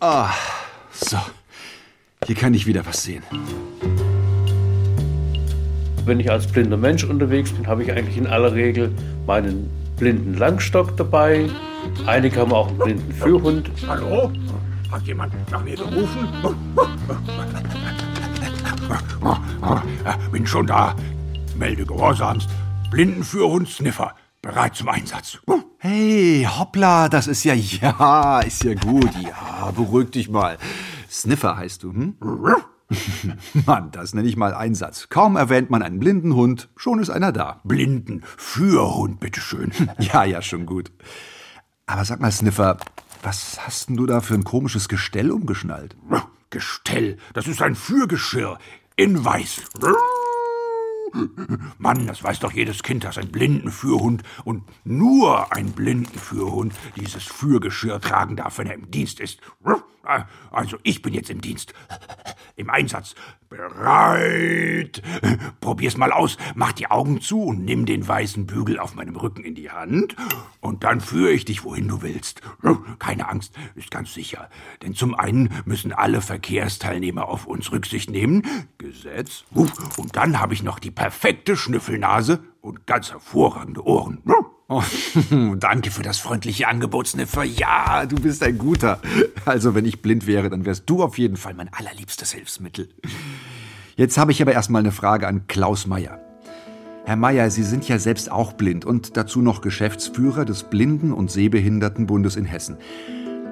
Ah, 0.00 0.30
so. 0.92 1.18
Hier 2.26 2.36
kann 2.36 2.54
ich 2.54 2.66
wieder 2.66 2.84
was 2.86 3.02
sehen. 3.02 3.22
Wenn 6.04 6.20
ich 6.20 6.30
als 6.30 6.46
blinder 6.46 6.76
Mensch 6.76 7.04
unterwegs 7.04 7.52
bin, 7.52 7.66
habe 7.66 7.82
ich 7.82 7.92
eigentlich 7.92 8.16
in 8.16 8.26
aller 8.26 8.52
Regel 8.52 8.92
meinen 9.26 9.70
blinden 10.02 10.34
Langstock 10.34 10.96
dabei. 10.96 11.48
Einige 12.06 12.40
haben 12.40 12.52
auch 12.52 12.66
einen 12.66 12.78
blinden 12.78 13.12
Führhund. 13.12 13.70
Hallo? 13.86 14.32
Hat 14.90 15.02
jemand 15.02 15.32
nach 15.52 15.62
mir 15.62 15.76
gerufen? 15.76 16.28
Bin 20.32 20.44
schon 20.44 20.66
da. 20.66 20.96
Melde 21.56 21.86
gehorsamst. 21.86 22.48
Blindenführhund 22.90 23.68
Sniffer. 23.68 24.16
Bereit 24.42 24.74
zum 24.74 24.88
Einsatz. 24.88 25.38
Hey, 25.78 26.48
hoppla, 26.50 27.08
das 27.08 27.28
ist 27.28 27.44
ja, 27.44 27.54
ja, 27.54 28.40
ist 28.40 28.64
ja 28.64 28.74
gut. 28.74 29.10
Ja, 29.22 29.70
beruhig 29.70 30.10
dich 30.10 30.28
mal. 30.28 30.58
Sniffer 31.08 31.56
heißt 31.56 31.84
du, 31.84 31.92
hm? 31.92 32.16
Mann, 33.66 33.90
das 33.90 34.14
nenne 34.14 34.28
ich 34.28 34.36
mal 34.36 34.54
Einsatz. 34.54 35.08
Kaum 35.08 35.36
erwähnt 35.36 35.70
man 35.70 35.82
einen 35.82 35.98
blinden 35.98 36.34
Hund, 36.34 36.68
schon 36.76 36.98
ist 36.98 37.10
einer 37.10 37.32
da. 37.32 37.60
Blindenführhund, 37.64 39.20
bitteschön. 39.20 39.72
Ja, 39.98 40.24
ja, 40.24 40.42
schon 40.42 40.66
gut. 40.66 40.90
Aber 41.86 42.04
sag 42.04 42.20
mal, 42.20 42.30
Sniffer, 42.32 42.78
was 43.22 43.58
hast 43.64 43.88
denn 43.88 43.96
du 43.96 44.06
da 44.06 44.20
für 44.20 44.34
ein 44.34 44.44
komisches 44.44 44.88
Gestell 44.88 45.30
umgeschnallt? 45.30 45.96
Gestell, 46.50 47.18
das 47.34 47.46
ist 47.46 47.62
ein 47.62 47.74
Führgeschirr 47.74 48.58
in 48.96 49.24
weiß. 49.24 49.62
Mann, 51.78 52.06
das 52.06 52.22
weiß 52.22 52.40
doch 52.40 52.52
jedes 52.52 52.82
Kind, 52.82 53.04
dass 53.04 53.18
ein 53.18 53.30
Blindenführhund 53.30 54.22
und 54.44 54.64
nur 54.84 55.52
ein 55.54 55.72
Blindenführhund 55.72 56.74
dieses 56.96 57.24
Führgeschirr 57.24 58.00
tragen 58.00 58.36
darf, 58.36 58.58
wenn 58.58 58.66
er 58.66 58.74
im 58.74 58.90
Dienst 58.90 59.20
ist. 59.20 59.40
Also 60.50 60.78
ich 60.82 61.02
bin 61.02 61.14
jetzt 61.14 61.30
im 61.30 61.40
Dienst. 61.40 61.74
Im 62.56 62.70
Einsatz. 62.70 63.14
Bereit. 63.48 65.02
Probier's 65.60 65.98
mal 65.98 66.10
aus. 66.10 66.38
Mach 66.54 66.72
die 66.72 66.90
Augen 66.90 67.20
zu 67.20 67.42
und 67.42 67.64
nimm 67.64 67.84
den 67.84 68.06
weißen 68.06 68.46
Bügel 68.46 68.78
auf 68.78 68.94
meinem 68.94 69.16
Rücken 69.16 69.44
in 69.44 69.54
die 69.54 69.70
Hand. 69.70 70.16
Und 70.60 70.84
dann 70.84 71.00
führe 71.00 71.32
ich 71.32 71.44
dich, 71.44 71.64
wohin 71.64 71.88
du 71.88 72.00
willst. 72.00 72.40
Keine 72.98 73.28
Angst, 73.28 73.54
ist 73.74 73.90
ganz 73.90 74.14
sicher. 74.14 74.48
Denn 74.82 74.94
zum 74.94 75.14
einen 75.14 75.50
müssen 75.66 75.92
alle 75.92 76.22
Verkehrsteilnehmer 76.22 77.28
auf 77.28 77.46
uns 77.46 77.72
Rücksicht 77.72 78.10
nehmen. 78.10 78.42
Gesetz. 78.78 79.44
Und 79.52 80.16
dann 80.16 80.40
habe 80.40 80.54
ich 80.54 80.62
noch 80.62 80.78
die 80.78 80.90
perfekte 80.90 81.56
Schnüffelnase 81.56 82.42
und 82.62 82.86
ganz 82.86 83.10
hervorragende 83.10 83.84
Ohren. 83.84 84.22
Oh, 84.72 84.82
danke 85.58 85.90
für 85.90 86.02
das 86.02 86.18
freundliche 86.18 86.66
Angebot, 86.66 87.06
Sniffer. 87.06 87.44
Ja, 87.44 88.06
du 88.06 88.16
bist 88.16 88.42
ein 88.42 88.56
guter. 88.56 89.00
Also, 89.44 89.74
wenn 89.74 89.84
ich 89.84 90.00
blind 90.00 90.26
wäre, 90.26 90.48
dann 90.48 90.64
wärst 90.64 90.88
du 90.88 91.02
auf 91.02 91.18
jeden 91.18 91.36
Fall 91.36 91.52
mein 91.52 91.68
allerliebstes 91.70 92.32
Hilfsmittel. 92.32 92.88
Jetzt 93.96 94.16
habe 94.16 94.32
ich 94.32 94.40
aber 94.40 94.52
erstmal 94.52 94.80
eine 94.80 94.92
Frage 94.92 95.28
an 95.28 95.46
Klaus 95.46 95.86
Meyer. 95.86 96.18
Herr 97.04 97.16
Meyer, 97.16 97.50
Sie 97.50 97.64
sind 97.64 97.86
ja 97.86 97.98
selbst 97.98 98.32
auch 98.32 98.54
blind 98.54 98.86
und 98.86 99.18
dazu 99.18 99.42
noch 99.42 99.60
Geschäftsführer 99.60 100.46
des 100.46 100.62
Blinden- 100.62 101.12
und 101.12 101.30
Sehbehindertenbundes 101.30 102.36
in 102.36 102.46
Hessen. 102.46 102.78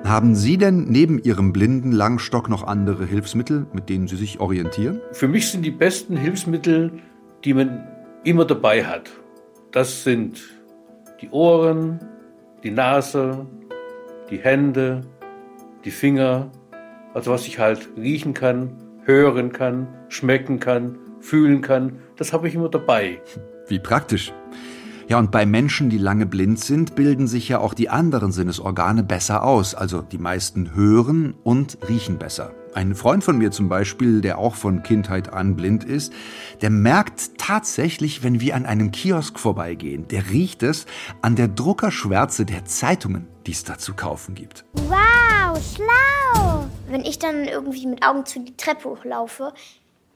Haben 0.04 0.34
Sie 0.34 0.56
denn 0.56 0.84
neben 0.84 1.22
Ihrem 1.22 1.52
blinden 1.52 1.92
Langstock 1.92 2.48
noch 2.48 2.62
andere 2.62 3.04
Hilfsmittel, 3.04 3.66
mit 3.74 3.90
denen 3.90 4.08
Sie 4.08 4.16
sich 4.16 4.40
orientieren? 4.40 5.02
Für 5.12 5.28
mich 5.28 5.50
sind 5.50 5.66
die 5.66 5.70
besten 5.70 6.16
Hilfsmittel, 6.16 6.92
die 7.44 7.52
man 7.52 7.86
immer 8.24 8.46
dabei 8.46 8.86
hat. 8.86 9.10
Das 9.72 10.02
sind 10.04 10.40
die 11.20 11.30
Ohren, 11.30 12.00
die 12.62 12.70
Nase, 12.70 13.46
die 14.30 14.38
Hände, 14.38 15.02
die 15.84 15.90
Finger, 15.90 16.50
also 17.14 17.30
was 17.30 17.46
ich 17.46 17.58
halt 17.58 17.88
riechen 17.96 18.34
kann, 18.34 18.76
hören 19.04 19.52
kann, 19.52 19.88
schmecken 20.08 20.60
kann, 20.60 20.98
fühlen 21.20 21.60
kann, 21.62 21.98
das 22.16 22.32
habe 22.32 22.48
ich 22.48 22.54
immer 22.54 22.68
dabei. 22.68 23.20
Wie 23.68 23.78
praktisch. 23.78 24.32
Ja, 25.08 25.18
und 25.18 25.32
bei 25.32 25.44
Menschen, 25.44 25.90
die 25.90 25.98
lange 25.98 26.24
blind 26.24 26.60
sind, 26.60 26.94
bilden 26.94 27.26
sich 27.26 27.48
ja 27.48 27.58
auch 27.58 27.74
die 27.74 27.88
anderen 27.88 28.30
Sinnesorgane 28.30 29.02
besser 29.02 29.42
aus. 29.42 29.74
Also 29.74 30.02
die 30.02 30.18
meisten 30.18 30.74
hören 30.74 31.34
und 31.42 31.78
riechen 31.88 32.18
besser. 32.18 32.52
Ein 32.72 32.94
Freund 32.94 33.24
von 33.24 33.36
mir 33.36 33.50
zum 33.50 33.68
Beispiel, 33.68 34.20
der 34.20 34.38
auch 34.38 34.54
von 34.54 34.84
Kindheit 34.84 35.32
an 35.32 35.56
blind 35.56 35.82
ist, 35.82 36.12
der 36.62 36.70
merkt 36.70 37.36
tatsächlich, 37.36 38.22
wenn 38.22 38.40
wir 38.40 38.54
an 38.54 38.64
einem 38.64 38.92
Kiosk 38.92 39.40
vorbeigehen, 39.40 40.06
der 40.06 40.30
riecht 40.30 40.62
es 40.62 40.86
an 41.20 41.34
der 41.34 41.48
Druckerschwärze 41.48 42.44
der 42.44 42.64
Zeitungen, 42.66 43.26
die 43.46 43.52
es 43.52 43.64
da 43.64 43.76
zu 43.76 43.94
kaufen 43.94 44.36
gibt. 44.36 44.64
Wow, 44.74 45.60
schlau! 45.74 46.66
Wenn 46.88 47.00
ich 47.00 47.18
dann 47.18 47.44
irgendwie 47.44 47.86
mit 47.88 48.06
Augen 48.06 48.24
zu 48.24 48.38
die 48.38 48.56
Treppe 48.56 48.90
hochlaufe, 48.90 49.52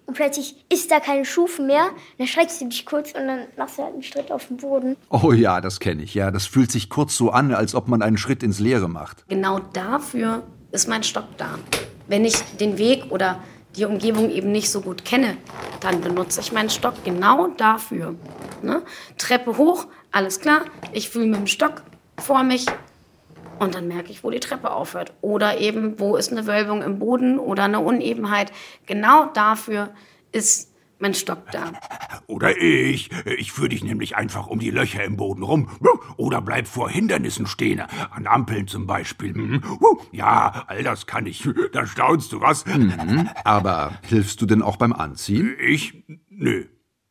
und 0.07 0.15
plötzlich 0.15 0.55
ist 0.69 0.91
da 0.91 1.01
keine 1.01 1.25
Stufe 1.25 1.63
mehr. 1.63 1.87
Dann 2.19 2.27
schreckst 2.27 2.61
du 2.61 2.69
dich 2.69 2.85
kurz 2.85 3.13
und 3.13 3.27
dann 3.27 3.47
machst 3.57 3.79
du 3.79 3.85
halt 3.85 3.95
einen 3.95 4.03
Schritt 4.03 4.31
auf 4.31 4.49
den 4.49 4.59
Boden. 4.59 4.97
Oh 5.09 5.33
ja, 5.33 5.63
das 5.63 5.81
kenne 5.81 6.03
ich. 6.03 6.13
Ja, 6.13 6.31
das 6.31 6.45
fühlt 6.45 6.71
sich 6.71 6.91
kurz 6.91 7.17
so 7.17 7.31
an, 7.31 7.55
als 7.55 7.75
ob 7.75 7.89
man 7.89 8.03
einen 8.03 8.19
Schritt 8.19 8.43
ins 8.43 8.61
Leere 8.61 8.87
macht. 8.87 9.27
Genau 9.29 9.61
dafür 9.73 10.43
ist 10.73 10.89
mein 10.89 11.03
Stock 11.03 11.25
da. 11.39 11.59
Wenn 12.07 12.25
ich 12.25 12.37
den 12.61 12.79
Weg 12.79 13.11
oder 13.11 13.43
die 13.77 13.85
Umgebung 13.85 14.31
eben 14.31 14.53
nicht 14.53 14.71
so 14.71 14.81
gut 14.81 15.05
kenne, 15.05 15.37
dann 15.81 16.01
benutze 16.01 16.41
ich 16.41 16.53
meinen 16.53 16.71
Stock 16.71 16.95
genau 17.05 17.49
dafür. 17.49 18.15
Ne? 18.63 18.83
Treppe 19.19 19.57
hoch, 19.57 19.87
alles 20.13 20.41
klar. 20.41 20.63
Ich 20.93 21.11
fühle 21.11 21.27
mit 21.27 21.41
dem 21.41 21.47
Stock 21.47 21.83
vor 22.19 22.43
mich 22.43 22.67
und 23.59 23.75
dann 23.75 23.89
merke 23.89 24.11
ich, 24.11 24.23
wo 24.23 24.31
die 24.31 24.41
Treppe 24.41 24.71
aufhört. 24.71 25.13
Oder 25.21 25.59
eben, 25.59 25.99
wo 25.99 26.17
ist 26.17 26.33
eine 26.33 26.47
Wölbung 26.47 26.83
im 26.83 26.99
Boden 26.99 27.39
oder 27.39 27.65
eine 27.65 27.81
Unebenheit. 27.81 28.53
Genau 28.87 29.27
dafür 29.27 29.91
ist 30.33 30.74
mein 30.99 31.15
Stock 31.15 31.51
da. 31.51 31.73
Oder 32.27 32.57
ich. 32.57 33.11
Ich 33.39 33.53
führe 33.53 33.69
dich 33.69 33.85
nämlich 33.85 34.17
einfach 34.17 34.47
um 34.47 34.59
die 34.59 34.71
Löcher 34.71 35.05
im 35.05 35.17
Boden 35.17 35.43
rum. 35.43 35.69
Oder 36.17 36.41
bleib 36.41 36.67
vor 36.67 36.89
Hindernissen 36.89 37.47
stehen. 37.47 37.83
An 38.11 38.27
Ampeln 38.27 38.69
zum 38.69 38.87
Beispiel. 38.87 39.35
Hm. 39.35 39.63
Ja, 40.13 40.65
all 40.67 40.83
das 40.83 41.07
kann 41.07 41.27
ich. 41.27 41.49
Da 41.73 41.87
staunst 41.87 42.33
du 42.33 42.41
was. 42.41 42.65
Mhm. 42.67 43.29
Aber 43.45 43.93
hilfst 44.09 44.41
du 44.41 44.47
denn 44.47 44.63
auch 44.63 44.77
beim 44.77 44.93
Anziehen? 44.93 45.57
Ich? 45.61 46.05
Nö. 46.29 46.67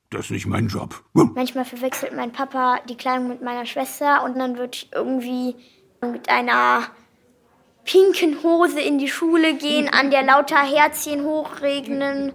Das 0.10 0.25
ist 0.25 0.32
nicht 0.32 0.46
mein 0.46 0.68
Job. 0.68 1.04
Manchmal 1.13 1.66
verwechselt 1.66 2.16
mein 2.16 2.32
Papa 2.32 2.80
die 2.88 2.96
Kleidung 2.96 3.30
mit 3.30 3.42
meiner 3.42 3.66
Schwester 3.66 4.24
und 4.24 4.38
dann 4.38 4.58
wird 4.58 4.75
ich 4.75 4.90
irgendwie 4.94 5.56
mit 6.02 6.30
einer 6.30 6.84
pinken 7.84 8.44
Hose 8.44 8.80
in 8.80 9.00
die 9.00 9.08
Schule 9.08 9.56
gehen, 9.56 9.90
an 9.90 10.12
der 10.12 10.24
lauter 10.24 10.62
Herzchen 10.62 11.24
hochregnen. 11.24 12.32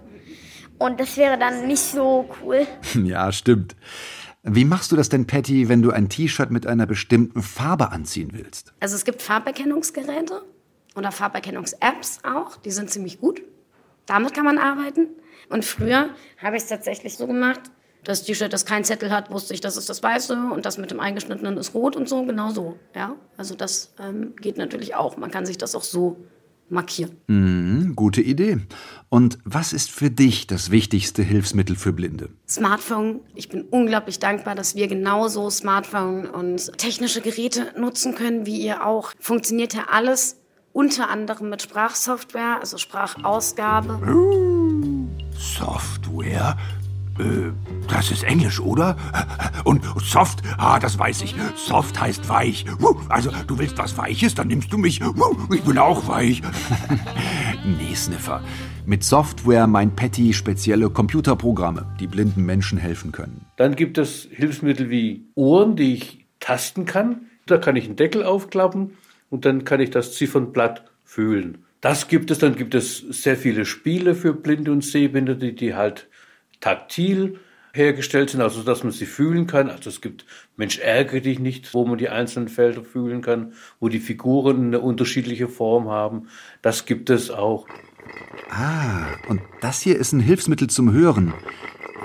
Und 0.79 0.99
das 0.99 1.17
wäre 1.17 1.37
dann 1.37 1.67
nicht 1.67 1.81
so 1.81 2.27
cool. 2.41 2.65
Ja, 3.03 3.31
stimmt. 3.31 3.75
Wie 4.43 4.63
machst 4.65 4.91
du 4.91 4.95
das 4.95 5.09
denn, 5.09 5.27
Patty, 5.27 5.67
wenn 5.67 5.81
du 5.81 5.91
ein 5.91 6.07
T-Shirt 6.07 6.49
mit 6.49 6.65
einer 6.65 6.85
bestimmten 6.85 7.43
Farbe 7.43 7.91
anziehen 7.91 8.29
willst? 8.33 8.73
Also 8.79 8.95
es 8.95 9.03
gibt 9.03 9.21
Farberkennungsgeräte 9.21 10.41
oder 10.95 11.11
Farberkennungs-Apps 11.11 12.19
auch, 12.23 12.55
die 12.57 12.71
sind 12.71 12.89
ziemlich 12.89 13.19
gut. 13.19 13.41
Damit 14.05 14.33
kann 14.33 14.45
man 14.45 14.57
arbeiten. 14.57 15.07
Und 15.49 15.65
früher 15.65 16.09
habe 16.41 16.55
ich 16.55 16.63
es 16.63 16.69
tatsächlich 16.69 17.17
so 17.17 17.27
gemacht, 17.27 17.59
das 18.05 18.23
T-Shirt, 18.23 18.53
das 18.53 18.65
kein 18.65 18.85
Zettel 18.85 19.11
hat, 19.11 19.29
wusste 19.29 19.53
ich, 19.53 19.59
das 19.59 19.75
ist 19.75 19.89
das 19.89 20.01
Weiße 20.01 20.33
und 20.53 20.65
das 20.65 20.77
mit 20.77 20.89
dem 20.89 21.01
eingeschnittenen 21.01 21.57
ist 21.57 21.73
rot 21.73 21.97
und 21.97 22.07
so, 22.07 22.23
genau 22.23 22.51
so. 22.51 22.79
Ja? 22.95 23.17
Also 23.35 23.55
das 23.55 23.93
ähm, 23.99 24.35
geht 24.37 24.57
natürlich 24.57 24.95
auch. 24.95 25.17
Man 25.17 25.31
kann 25.31 25.45
sich 25.45 25.57
das 25.57 25.75
auch 25.75 25.83
so 25.83 26.17
markieren. 26.69 27.17
Mhm, 27.27 27.95
gute 27.95 28.21
Idee. 28.21 28.57
Und 29.09 29.39
was 29.43 29.73
ist 29.73 29.89
für 29.91 30.09
dich 30.09 30.47
das 30.47 30.71
wichtigste 30.71 31.23
Hilfsmittel 31.23 31.75
für 31.75 31.93
Blinde? 31.93 32.29
Smartphone. 32.47 33.21
Ich 33.35 33.49
bin 33.49 33.63
unglaublich 33.63 34.19
dankbar, 34.19 34.55
dass 34.55 34.75
wir 34.75 34.87
genauso 34.87 35.49
Smartphone 35.49 36.27
und 36.27 36.77
technische 36.77 37.21
Geräte 37.21 37.73
nutzen 37.77 38.15
können, 38.15 38.45
wie 38.45 38.61
ihr 38.61 38.85
auch. 38.85 39.13
Funktioniert 39.19 39.73
ja 39.73 39.87
alles 39.91 40.37
unter 40.73 41.09
anderem 41.09 41.49
mit 41.49 41.61
Sprachsoftware, 41.61 42.59
also 42.59 42.77
Sprachausgabe. 42.77 43.99
Software? 45.37 46.57
Äh, 47.19 47.51
das 47.87 48.11
ist 48.11 48.23
Englisch, 48.23 48.59
oder? 48.59 48.95
Und 49.63 49.83
soft, 49.99 50.41
ah, 50.57 50.79
das 50.79 50.97
weiß 50.97 51.21
ich. 51.23 51.35
Soft 51.55 51.99
heißt 51.99 52.29
weich. 52.29 52.65
Also, 53.09 53.31
du 53.47 53.57
willst 53.57 53.77
was 53.77 53.97
Weiches, 53.97 54.35
dann 54.35 54.47
nimmst 54.47 54.71
du 54.71 54.77
mich. 54.77 55.01
Ich 55.53 55.63
bin 55.63 55.77
auch 55.77 56.07
weich. 56.07 56.41
nee, 57.65 57.95
Sniffer. 57.95 58.41
Mit 58.85 59.03
Software 59.03 59.67
meint 59.67 59.95
Patty 59.95 60.33
spezielle 60.33 60.89
Computerprogramme, 60.89 61.85
die 61.99 62.07
blinden 62.07 62.45
Menschen 62.45 62.77
helfen 62.77 63.11
können. 63.11 63.45
Dann 63.57 63.75
gibt 63.75 63.97
es 63.97 64.27
Hilfsmittel 64.31 64.89
wie 64.89 65.25
Ohren, 65.35 65.75
die 65.75 65.93
ich 65.93 66.25
tasten 66.39 66.85
kann. 66.85 67.27
Da 67.45 67.57
kann 67.57 67.75
ich 67.75 67.85
einen 67.85 67.95
Deckel 67.95 68.23
aufklappen 68.23 68.91
und 69.29 69.45
dann 69.45 69.63
kann 69.65 69.79
ich 69.79 69.89
das 69.89 70.15
Ziffernblatt 70.15 70.85
fühlen. 71.03 71.65
Das 71.81 72.07
gibt 72.07 72.29
es, 72.29 72.39
dann 72.39 72.55
gibt 72.55 72.75
es 72.75 72.97
sehr 72.97 73.37
viele 73.37 73.65
Spiele 73.65 74.13
für 74.13 74.33
Blinde 74.33 74.71
und 74.71 74.83
Sehbehinderte, 74.83 75.53
die 75.53 75.75
halt 75.75 76.08
taktil 76.59 77.39
hergestellt 77.73 78.31
sind, 78.31 78.41
also 78.41 78.63
dass 78.63 78.83
man 78.83 78.91
sie 78.91 79.05
fühlen 79.05 79.47
kann. 79.47 79.69
Also 79.69 79.89
es 79.89 80.01
gibt 80.01 80.25
Mensch 80.57 80.79
ärgere 80.79 81.21
dich 81.21 81.39
nicht, 81.39 81.73
wo 81.73 81.85
man 81.85 81.97
die 81.97 82.09
einzelnen 82.09 82.47
Felder 82.47 82.83
fühlen 82.83 83.21
kann, 83.21 83.53
wo 83.79 83.89
die 83.89 83.99
Figuren 83.99 84.67
eine 84.67 84.79
unterschiedliche 84.79 85.47
Form 85.47 85.89
haben. 85.89 86.27
Das 86.61 86.85
gibt 86.85 87.09
es 87.09 87.29
auch. 87.29 87.67
Ah, 88.49 89.05
und 89.27 89.41
das 89.61 89.81
hier 89.81 89.97
ist 89.97 90.13
ein 90.13 90.19
Hilfsmittel 90.19 90.69
zum 90.69 90.91
Hören. 90.91 91.33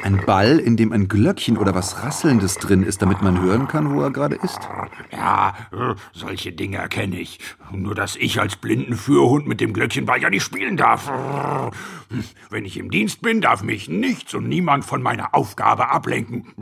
Ein 0.03 0.25
Ball, 0.27 0.59
in 0.59 0.77
dem 0.77 0.93
ein 0.93 1.09
Glöckchen 1.09 1.57
oder 1.57 1.75
was 1.75 2.03
Rasselndes 2.03 2.57
drin 2.57 2.83
ist, 2.83 3.03
damit 3.03 3.23
man 3.23 3.41
hören 3.41 3.69
kann, 3.69 3.95
wo 3.95 4.03
er 4.03 4.11
gerade 4.11 4.37
ist? 4.37 4.61
Ja, 5.11 5.55
äh, 5.73 5.95
solche 6.13 6.53
Dinge 6.53 6.87
kenne 6.89 7.19
ich. 7.19 7.39
Nur, 7.73 7.95
dass 7.95 8.17
ich 8.17 8.41
als 8.41 8.57
Blindenführhund 8.57 9.47
mit 9.47 9.61
dem 9.61 9.73
Glöckchenball 9.73 10.21
ja 10.21 10.31
nicht 10.31 10.43
spielen 10.43 10.77
darf. 10.77 11.11
Wenn 12.51 12.65
ich 12.65 12.77
im 12.77 12.91
Dienst 12.91 13.23
bin, 13.23 13.41
darf 13.41 13.63
mich 13.63 13.89
nichts 13.89 14.35
und 14.35 14.49
niemand 14.49 14.85
von 14.85 15.03
meiner 15.03 15.35
Aufgabe 15.35 15.89
ablenken. 15.89 16.53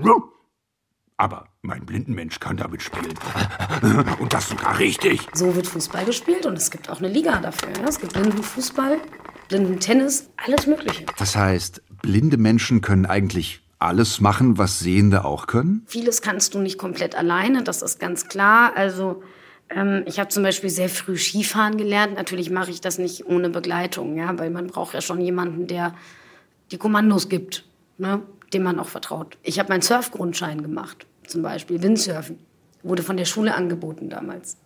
Aber 1.16 1.48
mein 1.62 1.86
Blindenmensch 1.86 2.40
kann 2.40 2.56
damit 2.56 2.82
spielen. 2.82 3.14
Und 4.18 4.32
das 4.32 4.48
sogar 4.48 4.78
richtig. 4.78 5.28
So 5.34 5.54
wird 5.54 5.66
Fußball 5.66 6.04
gespielt 6.04 6.46
und 6.46 6.56
es 6.56 6.70
gibt 6.70 6.90
auch 6.90 6.98
eine 6.98 7.08
Liga 7.08 7.38
dafür. 7.40 7.68
Es 7.86 8.00
gibt 8.00 8.14
Blindenfußball, 8.14 8.98
Blindentennis, 9.48 10.30
alles 10.36 10.66
Mögliche. 10.66 11.04
Das 11.18 11.36
heißt, 11.36 11.82
blinde 12.02 12.36
Menschen 12.36 12.80
können 12.80 13.06
eigentlich 13.06 13.62
alles 13.78 14.20
machen, 14.20 14.58
was 14.58 14.78
Sehende 14.78 15.24
auch 15.24 15.46
können? 15.46 15.82
Vieles 15.86 16.22
kannst 16.22 16.54
du 16.54 16.60
nicht 16.60 16.78
komplett 16.78 17.14
alleine, 17.14 17.62
das 17.62 17.82
ist 17.82 17.98
ganz 17.98 18.28
klar. 18.28 18.72
Also 18.76 19.22
ähm, 19.70 20.02
ich 20.06 20.18
habe 20.18 20.28
zum 20.28 20.42
Beispiel 20.42 20.70
sehr 20.70 20.88
früh 20.88 21.16
Skifahren 21.16 21.76
gelernt. 21.76 22.14
Natürlich 22.16 22.50
mache 22.50 22.70
ich 22.70 22.80
das 22.80 22.98
nicht 22.98 23.26
ohne 23.26 23.50
Begleitung, 23.50 24.16
ja, 24.16 24.38
weil 24.38 24.50
man 24.50 24.68
braucht 24.68 24.94
ja 24.94 25.00
schon 25.00 25.20
jemanden, 25.20 25.66
der 25.66 25.94
die 26.70 26.78
Kommandos 26.78 27.28
gibt, 27.28 27.64
ne, 27.98 28.22
dem 28.52 28.62
man 28.62 28.78
auch 28.78 28.88
vertraut. 28.88 29.36
Ich 29.42 29.58
habe 29.58 29.70
meinen 29.70 29.82
Surfgrundschein 29.82 30.62
gemacht, 30.62 31.06
zum 31.26 31.42
Beispiel 31.42 31.82
Windsurfen, 31.82 32.38
wurde 32.82 33.02
von 33.02 33.16
der 33.16 33.24
Schule 33.24 33.54
angeboten 33.54 34.08
damals. 34.08 34.56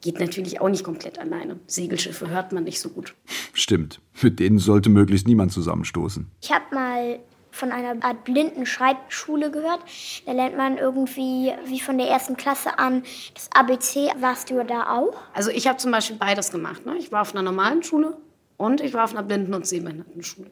Geht 0.00 0.20
natürlich 0.20 0.60
auch 0.60 0.68
nicht 0.68 0.84
komplett 0.84 1.18
alleine. 1.18 1.58
Segelschiffe 1.66 2.28
hört 2.28 2.52
man 2.52 2.64
nicht 2.64 2.80
so 2.80 2.88
gut. 2.88 3.14
Stimmt. 3.52 4.00
Mit 4.22 4.40
denen 4.40 4.58
sollte 4.58 4.90
möglichst 4.90 5.26
niemand 5.26 5.52
zusammenstoßen. 5.52 6.30
Ich 6.42 6.52
habe 6.52 6.74
mal 6.74 7.20
von 7.50 7.72
einer 7.72 8.02
Art 8.04 8.24
Blindenschreibschule 8.24 9.50
gehört. 9.50 9.80
Da 10.26 10.32
lernt 10.32 10.56
man 10.56 10.78
irgendwie 10.78 11.52
wie 11.66 11.80
von 11.80 11.98
der 11.98 12.08
ersten 12.08 12.36
Klasse 12.36 12.78
an 12.78 13.02
das 13.34 13.48
ABC. 13.52 14.10
Warst 14.20 14.50
du 14.50 14.64
da 14.64 14.96
auch? 14.96 15.16
Also 15.34 15.50
ich 15.50 15.66
habe 15.66 15.78
zum 15.78 15.90
Beispiel 15.90 16.16
beides 16.16 16.50
gemacht. 16.50 16.86
Ne? 16.86 16.96
Ich 16.98 17.12
war 17.12 17.22
auf 17.22 17.32
einer 17.32 17.42
normalen 17.42 17.82
Schule 17.82 18.16
und 18.56 18.80
ich 18.80 18.94
war 18.94 19.04
auf 19.04 19.12
einer 19.12 19.22
Blinden- 19.22 19.54
und 19.54 19.66
Sehbehindertenschule. 19.66 20.50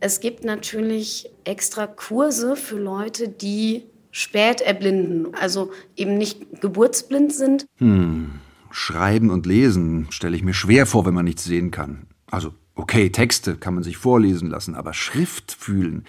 Es 0.00 0.20
gibt 0.20 0.44
natürlich 0.44 1.28
extra 1.44 1.86
Kurse 1.86 2.54
für 2.54 2.78
Leute, 2.78 3.28
die 3.28 3.84
spät 4.10 4.60
erblinden, 4.60 5.34
also 5.34 5.70
eben 5.96 6.16
nicht 6.16 6.60
geburtsblind 6.60 7.32
sind. 7.32 7.66
Hm. 7.78 8.40
Schreiben 8.70 9.30
und 9.30 9.46
Lesen 9.46 10.06
stelle 10.10 10.36
ich 10.36 10.42
mir 10.42 10.54
schwer 10.54 10.86
vor, 10.86 11.06
wenn 11.06 11.14
man 11.14 11.24
nichts 11.24 11.44
sehen 11.44 11.70
kann. 11.70 12.06
Also, 12.30 12.54
okay, 12.74 13.10
Texte 13.10 13.56
kann 13.56 13.74
man 13.74 13.82
sich 13.82 13.96
vorlesen 13.96 14.50
lassen, 14.50 14.74
aber 14.74 14.94
Schrift 14.94 15.52
fühlen, 15.52 16.04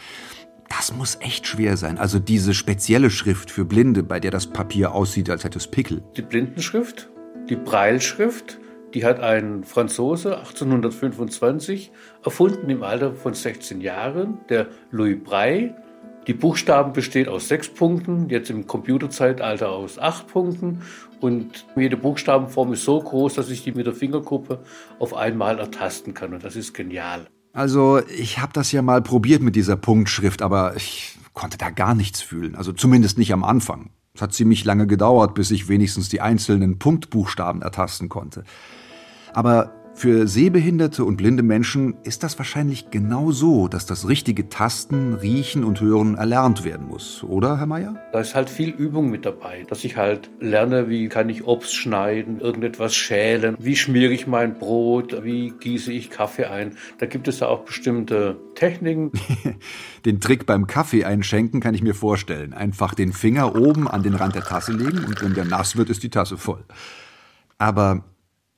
das 0.69 0.93
muss 0.93 1.17
echt 1.19 1.47
schwer 1.47 1.77
sein. 1.77 1.97
Also 1.97 2.19
diese 2.19 2.53
spezielle 2.53 3.09
Schrift 3.09 3.49
für 3.51 3.65
Blinde, 3.65 4.03
bei 4.03 4.19
der 4.19 4.31
das 4.31 4.47
Papier 4.47 4.93
aussieht, 4.93 5.29
als 5.29 5.43
hätte 5.43 5.57
es 5.57 5.67
Pickel. 5.67 6.03
Die 6.15 6.21
Blindenschrift, 6.21 7.09
die 7.49 7.55
Breilschrift, 7.55 8.59
die 8.93 9.05
hat 9.05 9.19
ein 9.19 9.63
Franzose 9.63 10.37
1825 10.37 11.91
erfunden 12.23 12.69
im 12.69 12.83
Alter 12.83 13.13
von 13.13 13.33
16 13.33 13.81
Jahren, 13.81 14.39
der 14.49 14.67
Louis 14.91 15.17
Braille. 15.23 15.75
Die 16.29 16.35
Buchstaben 16.35 16.93
bestehen 16.93 17.27
aus 17.27 17.47
sechs 17.47 17.67
Punkten, 17.67 18.29
jetzt 18.29 18.51
im 18.51 18.67
Computerzeitalter 18.67 19.71
aus 19.71 19.97
acht 19.97 20.27
Punkten. 20.27 20.83
Und 21.21 21.65
jede 21.75 21.97
Buchstabenform 21.97 22.71
ist 22.73 22.83
so 22.83 23.01
groß, 23.01 23.33
dass 23.33 23.49
ich 23.49 23.63
die 23.63 23.71
mit 23.71 23.87
der 23.87 23.95
Fingerkuppe 23.95 24.59
auf 24.99 25.15
einmal 25.15 25.57
ertasten 25.57 26.13
kann. 26.13 26.35
Und 26.35 26.43
das 26.43 26.55
ist 26.55 26.75
genial. 26.75 27.25
Also, 27.51 27.99
ich 28.15 28.37
habe 28.37 28.53
das 28.53 28.71
ja 28.71 28.83
mal 28.83 29.01
probiert 29.01 29.41
mit 29.41 29.55
dieser 29.55 29.75
Punktschrift, 29.75 30.43
aber 30.43 30.75
ich 30.75 31.17
konnte 31.33 31.57
da 31.57 31.71
gar 31.71 31.95
nichts 31.95 32.21
fühlen. 32.21 32.53
Also 32.53 32.73
zumindest 32.73 33.17
nicht 33.17 33.33
am 33.33 33.43
Anfang. 33.43 33.89
Es 34.13 34.21
hat 34.21 34.31
ziemlich 34.31 34.63
lange 34.65 34.85
gedauert, 34.85 35.33
bis 35.33 35.49
ich 35.49 35.67
wenigstens 35.67 36.09
die 36.09 36.21
einzelnen 36.21 36.77
Punktbuchstaben 36.77 37.63
ertasten 37.63 38.07
konnte. 38.07 38.43
Aber 39.33 39.73
für 39.99 40.29
sehbehinderte 40.29 41.03
und 41.03 41.17
blinde 41.17 41.43
Menschen 41.43 41.97
ist 42.03 42.23
das 42.23 42.37
wahrscheinlich 42.37 42.89
genau 42.89 43.31
so, 43.31 43.67
dass 43.67 43.85
das 43.85 44.07
richtige 44.07 44.47
Tasten, 44.47 45.15
Riechen 45.15 45.65
und 45.65 45.81
Hören 45.81 46.15
erlernt 46.15 46.63
werden 46.63 46.87
muss, 46.87 47.21
oder, 47.21 47.57
Herr 47.57 47.65
Meier? 47.65 48.01
Da 48.13 48.21
ist 48.21 48.33
halt 48.33 48.49
viel 48.49 48.69
Übung 48.69 49.09
mit 49.09 49.25
dabei, 49.25 49.65
dass 49.67 49.83
ich 49.83 49.97
halt 49.97 50.29
lerne, 50.39 50.87
wie 50.87 51.09
kann 51.09 51.27
ich 51.27 51.45
Obst 51.45 51.75
schneiden, 51.75 52.39
irgendetwas 52.39 52.95
schälen, 52.95 53.57
wie 53.59 53.75
schmiere 53.75 54.13
ich 54.13 54.25
mein 54.25 54.57
Brot, 54.57 55.21
wie 55.25 55.51
gieße 55.59 55.91
ich 55.91 56.09
Kaffee 56.09 56.45
ein. 56.45 56.77
Da 56.99 57.05
gibt 57.05 57.27
es 57.27 57.41
ja 57.41 57.47
auch 57.47 57.65
bestimmte 57.65 58.37
Techniken. 58.55 59.11
den 60.05 60.21
Trick 60.21 60.45
beim 60.45 60.65
Kaffee 60.65 61.03
einschenken 61.03 61.59
kann 61.59 61.75
ich 61.75 61.83
mir 61.83 61.93
vorstellen. 61.93 62.53
Einfach 62.53 62.93
den 62.93 63.11
Finger 63.11 63.53
oben 63.53 63.85
an 63.85 64.03
den 64.03 64.15
Rand 64.15 64.33
der 64.33 64.45
Tasse 64.45 64.71
legen 64.71 65.03
und 65.03 65.21
wenn 65.21 65.33
der 65.33 65.43
nass 65.43 65.75
wird, 65.75 65.89
ist 65.89 66.03
die 66.03 66.09
Tasse 66.09 66.37
voll. 66.37 66.63
Aber 67.57 68.05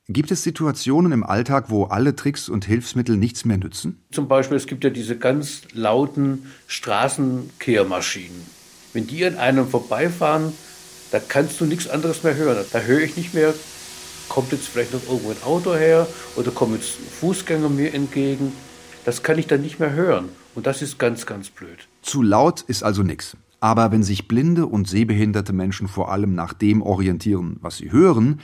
Gibt 0.08 0.32
es 0.32 0.42
Situationen 0.42 1.12
im 1.12 1.22
Alltag, 1.22 1.66
wo 1.68 1.84
alle 1.84 2.16
Tricks 2.16 2.48
und 2.48 2.64
Hilfsmittel 2.64 3.16
nichts 3.16 3.44
mehr 3.44 3.56
nützen? 3.56 4.02
Zum 4.10 4.26
Beispiel, 4.26 4.56
es 4.56 4.66
gibt 4.66 4.82
ja 4.82 4.90
diese 4.90 5.16
ganz 5.16 5.62
lauten 5.74 6.46
Straßenkehrmaschinen. 6.66 8.42
Wenn 8.92 9.06
die 9.06 9.24
an 9.24 9.36
einem 9.36 9.68
vorbeifahren, 9.68 10.52
da 11.12 11.20
kannst 11.20 11.60
du 11.60 11.66
nichts 11.66 11.88
anderes 11.88 12.24
mehr 12.24 12.34
hören. 12.34 12.64
Da 12.72 12.80
höre 12.80 13.02
ich 13.02 13.16
nicht 13.16 13.32
mehr, 13.32 13.54
kommt 14.28 14.50
jetzt 14.50 14.66
vielleicht 14.66 14.92
noch 14.92 15.08
irgendwo 15.08 15.30
ein 15.30 15.42
Auto 15.44 15.72
her 15.76 16.08
oder 16.34 16.50
kommen 16.50 16.74
jetzt 16.74 16.90
Fußgänger 17.20 17.68
mir 17.68 17.94
entgegen. 17.94 18.52
Das 19.04 19.22
kann 19.22 19.38
ich 19.38 19.46
dann 19.46 19.62
nicht 19.62 19.78
mehr 19.78 19.92
hören. 19.92 20.30
Und 20.56 20.66
das 20.66 20.82
ist 20.82 20.98
ganz, 20.98 21.26
ganz 21.26 21.48
blöd. 21.48 21.86
Zu 22.02 22.22
laut 22.22 22.62
ist 22.62 22.82
also 22.82 23.04
nichts. 23.04 23.36
Aber 23.60 23.92
wenn 23.92 24.02
sich 24.02 24.26
blinde 24.26 24.66
und 24.66 24.88
sehbehinderte 24.88 25.52
Menschen 25.52 25.86
vor 25.86 26.10
allem 26.10 26.34
nach 26.34 26.54
dem 26.54 26.82
orientieren, 26.82 27.58
was 27.60 27.76
sie 27.76 27.92
hören, 27.92 28.40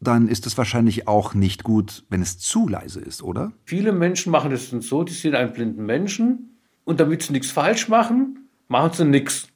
dann 0.00 0.28
ist 0.28 0.46
es 0.46 0.56
wahrscheinlich 0.56 1.08
auch 1.08 1.34
nicht 1.34 1.64
gut, 1.64 2.04
wenn 2.08 2.22
es 2.22 2.38
zu 2.38 2.68
leise 2.68 3.00
ist, 3.00 3.22
oder? 3.22 3.52
Viele 3.64 3.92
Menschen 3.92 4.30
machen 4.30 4.52
es 4.52 4.70
dann 4.70 4.80
so, 4.80 5.02
die 5.02 5.12
sehen 5.12 5.34
einen 5.34 5.52
blinden 5.52 5.84
Menschen 5.84 6.58
und 6.84 7.00
damit 7.00 7.22
sie 7.22 7.32
nichts 7.32 7.50
falsch 7.50 7.88
machen, 7.88 8.48
machen 8.68 8.92
sie 8.92 9.04
nichts, 9.04 9.48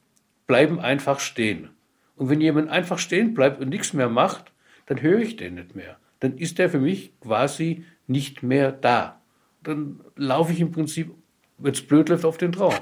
bleiben 0.47 0.79
einfach 0.79 1.19
stehen. 1.19 1.69
Und 2.15 2.29
wenn 2.29 2.41
jemand 2.41 2.69
einfach 2.69 2.99
stehen 2.99 3.33
bleibt 3.33 3.61
und 3.61 3.69
nichts 3.69 3.93
mehr 3.93 4.09
macht, 4.09 4.51
dann 4.85 5.01
höre 5.01 5.19
ich 5.19 5.37
den 5.37 5.55
nicht 5.55 5.75
mehr. 5.75 5.97
Dann 6.19 6.37
ist 6.37 6.59
der 6.59 6.69
für 6.69 6.79
mich 6.79 7.19
quasi 7.21 7.85
nicht 8.07 8.43
mehr 8.43 8.71
da. 8.71 9.21
Dann 9.63 10.01
laufe 10.15 10.51
ich 10.51 10.59
im 10.59 10.71
Prinzip 10.71 11.11
wenn 11.63 11.73
es 11.73 11.81
blöd 11.81 12.09
läuft, 12.09 12.25
auf 12.25 12.37
den 12.37 12.51
Traum. 12.51 12.73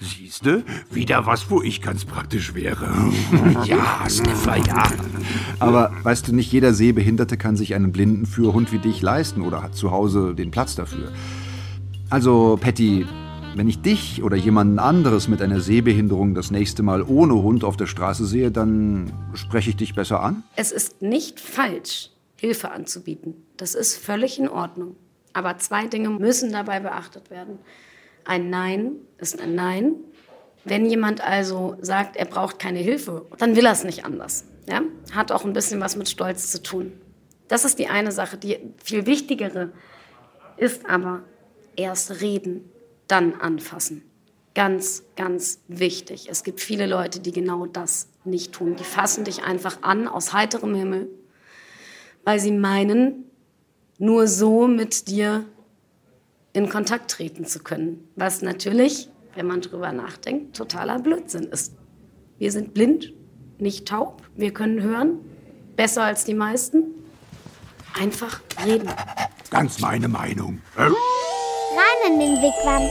Siehste, 0.00 0.64
wieder 0.90 1.24
was, 1.24 1.50
wo 1.50 1.62
ich 1.62 1.80
ganz 1.80 2.04
praktisch 2.04 2.54
wäre. 2.54 2.92
ja, 3.64 4.08
Sniffer, 4.08 4.56
ja. 4.56 4.90
Aber 5.60 5.92
weißt 6.02 6.28
du, 6.28 6.34
nicht 6.34 6.52
jeder 6.52 6.74
Sehbehinderte 6.74 7.36
kann 7.36 7.56
sich 7.56 7.74
einen 7.74 7.92
blinden 7.92 8.26
Führhund 8.26 8.72
wie 8.72 8.78
dich 8.78 9.00
leisten 9.02 9.42
oder 9.42 9.62
hat 9.62 9.76
zu 9.76 9.92
Hause 9.92 10.34
den 10.34 10.50
Platz 10.50 10.74
dafür. 10.74 11.12
Also, 12.10 12.58
Patty, 12.60 13.06
wenn 13.54 13.68
ich 13.68 13.82
dich 13.82 14.22
oder 14.22 14.36
jemanden 14.36 14.78
anderes 14.78 15.28
mit 15.28 15.40
einer 15.40 15.60
Sehbehinderung 15.60 16.34
das 16.34 16.50
nächste 16.50 16.82
Mal 16.82 17.02
ohne 17.02 17.34
Hund 17.34 17.62
auf 17.64 17.76
der 17.76 17.86
Straße 17.86 18.26
sehe, 18.26 18.50
dann 18.50 19.12
spreche 19.34 19.70
ich 19.70 19.76
dich 19.76 19.94
besser 19.94 20.22
an? 20.22 20.42
Es 20.56 20.72
ist 20.72 21.02
nicht 21.02 21.38
falsch, 21.38 22.10
Hilfe 22.36 22.72
anzubieten. 22.72 23.34
Das 23.56 23.74
ist 23.74 23.96
völlig 23.96 24.38
in 24.38 24.48
Ordnung. 24.48 24.96
Aber 25.34 25.58
zwei 25.58 25.86
Dinge 25.86 26.10
müssen 26.10 26.50
dabei 26.52 26.80
beachtet 26.80 27.30
werden. 27.30 27.58
Ein 28.28 28.50
Nein 28.50 28.96
ist 29.16 29.40
ein 29.40 29.54
Nein. 29.54 29.94
Wenn 30.64 30.84
jemand 30.84 31.22
also 31.22 31.76
sagt, 31.80 32.14
er 32.14 32.26
braucht 32.26 32.58
keine 32.58 32.78
Hilfe, 32.78 33.24
dann 33.38 33.56
will 33.56 33.64
er 33.64 33.72
es 33.72 33.84
nicht 33.84 34.04
anders. 34.04 34.44
Ja? 34.68 34.82
Hat 35.12 35.32
auch 35.32 35.46
ein 35.46 35.54
bisschen 35.54 35.80
was 35.80 35.96
mit 35.96 36.10
Stolz 36.10 36.50
zu 36.52 36.62
tun. 36.62 36.92
Das 37.48 37.64
ist 37.64 37.78
die 37.78 37.86
eine 37.86 38.12
Sache. 38.12 38.36
Die 38.36 38.58
viel 38.84 39.06
wichtigere 39.06 39.72
ist 40.58 40.84
aber 40.84 41.22
erst 41.74 42.20
reden, 42.20 42.70
dann 43.06 43.32
anfassen. 43.32 44.02
Ganz, 44.54 45.04
ganz 45.16 45.60
wichtig. 45.68 46.28
Es 46.28 46.44
gibt 46.44 46.60
viele 46.60 46.86
Leute, 46.86 47.20
die 47.20 47.32
genau 47.32 47.64
das 47.64 48.08
nicht 48.24 48.52
tun. 48.52 48.76
Die 48.76 48.84
fassen 48.84 49.24
dich 49.24 49.42
einfach 49.42 49.78
an 49.80 50.06
aus 50.06 50.34
heiterem 50.34 50.74
Himmel, 50.74 51.08
weil 52.24 52.40
sie 52.40 52.52
meinen, 52.52 53.24
nur 53.96 54.26
so 54.26 54.68
mit 54.68 55.08
dir 55.08 55.46
in 56.58 56.68
Kontakt 56.68 57.12
treten 57.12 57.46
zu 57.46 57.60
können. 57.60 58.08
Was 58.16 58.42
natürlich, 58.42 59.08
wenn 59.36 59.46
man 59.46 59.60
drüber 59.60 59.92
nachdenkt, 59.92 60.56
totaler 60.56 60.98
Blödsinn 60.98 61.44
ist. 61.44 61.72
Wir 62.38 62.50
sind 62.50 62.74
blind, 62.74 63.12
nicht 63.58 63.86
taub, 63.86 64.22
wir 64.34 64.52
können 64.52 64.82
hören, 64.82 65.20
besser 65.76 66.02
als 66.02 66.24
die 66.24 66.34
meisten. 66.34 66.82
Einfach 67.98 68.40
reden. 68.66 68.88
Ganz 69.50 69.78
meine 69.78 70.08
Meinung. 70.08 70.60
Rein 70.76 70.92
in 72.08 72.18
den 72.18 72.36
Wigwam. 72.42 72.88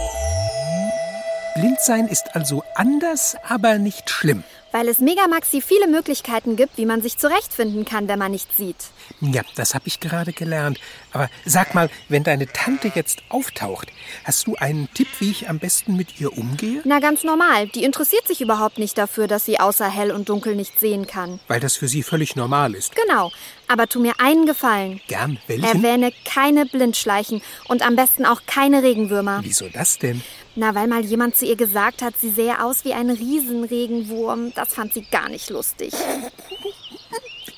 Blindsein 1.55 2.07
ist 2.07 2.35
also 2.35 2.63
anders, 2.75 3.35
aber 3.47 3.79
nicht 3.79 4.09
schlimm. 4.09 4.43
Weil 4.71 4.89
es 4.89 4.99
Megamaxi 4.99 5.61
viele 5.61 5.87
Möglichkeiten 5.87 6.55
gibt, 6.55 6.77
wie 6.77 6.85
man 6.85 7.01
sich 7.01 7.17
zurechtfinden 7.17 7.85
kann, 7.85 8.07
wenn 8.07 8.19
man 8.19 8.31
nicht 8.31 8.55
sieht. 8.55 8.75
Ja, 9.21 9.41
das 9.55 9.73
habe 9.73 9.87
ich 9.87 9.99
gerade 9.99 10.33
gelernt. 10.33 10.79
Aber 11.13 11.29
sag 11.45 11.73
mal, 11.73 11.89
wenn 12.09 12.23
deine 12.23 12.47
Tante 12.47 12.91
jetzt 12.93 13.19
auftaucht, 13.29 13.91
hast 14.23 14.47
du 14.47 14.55
einen 14.55 14.89
Tipp, 14.93 15.07
wie 15.19 15.31
ich 15.31 15.49
am 15.49 15.59
besten 15.59 15.95
mit 15.95 16.19
ihr 16.19 16.37
umgehe? 16.37 16.81
Na, 16.83 16.99
ganz 16.99 17.23
normal. 17.23 17.67
Die 17.69 17.83
interessiert 17.83 18.27
sich 18.27 18.41
überhaupt 18.41 18.77
nicht 18.77 18.97
dafür, 18.97 19.27
dass 19.27 19.45
sie 19.45 19.59
außer 19.59 19.89
hell 19.89 20.11
und 20.11 20.29
dunkel 20.29 20.55
nicht 20.55 20.79
sehen 20.79 21.07
kann. 21.07 21.39
Weil 21.47 21.59
das 21.59 21.75
für 21.75 21.87
sie 21.87 22.03
völlig 22.03 22.35
normal 22.35 22.75
ist. 22.75 22.95
Genau. 22.95 23.31
Aber 23.67 23.87
tu 23.87 23.99
mir 23.99 24.13
einen 24.19 24.45
Gefallen. 24.45 25.01
Gern, 25.07 25.39
welchen? 25.47 25.65
Erwähne 25.65 26.11
keine 26.25 26.65
Blindschleichen 26.65 27.41
und 27.67 27.85
am 27.85 27.95
besten 27.95 28.25
auch 28.25 28.41
keine 28.45 28.83
Regenwürmer. 28.83 29.39
Wieso 29.43 29.67
das 29.69 29.97
denn? 29.97 30.21
Na, 30.59 30.73
weil 30.73 30.87
mal 30.87 31.05
jemand 31.05 31.37
zu 31.37 31.45
ihr 31.45 31.55
gesagt 31.55 32.01
hat, 32.01 32.15
sie 32.19 32.31
sähe 32.31 32.63
aus 32.63 32.83
wie 32.83 32.91
ein 32.91 33.11
Riesenregenwurm. 33.11 34.53
Das 34.55 34.73
fand 34.73 34.91
sie 34.91 35.03
gar 35.03 35.29
nicht 35.29 35.51
lustig. 35.51 35.93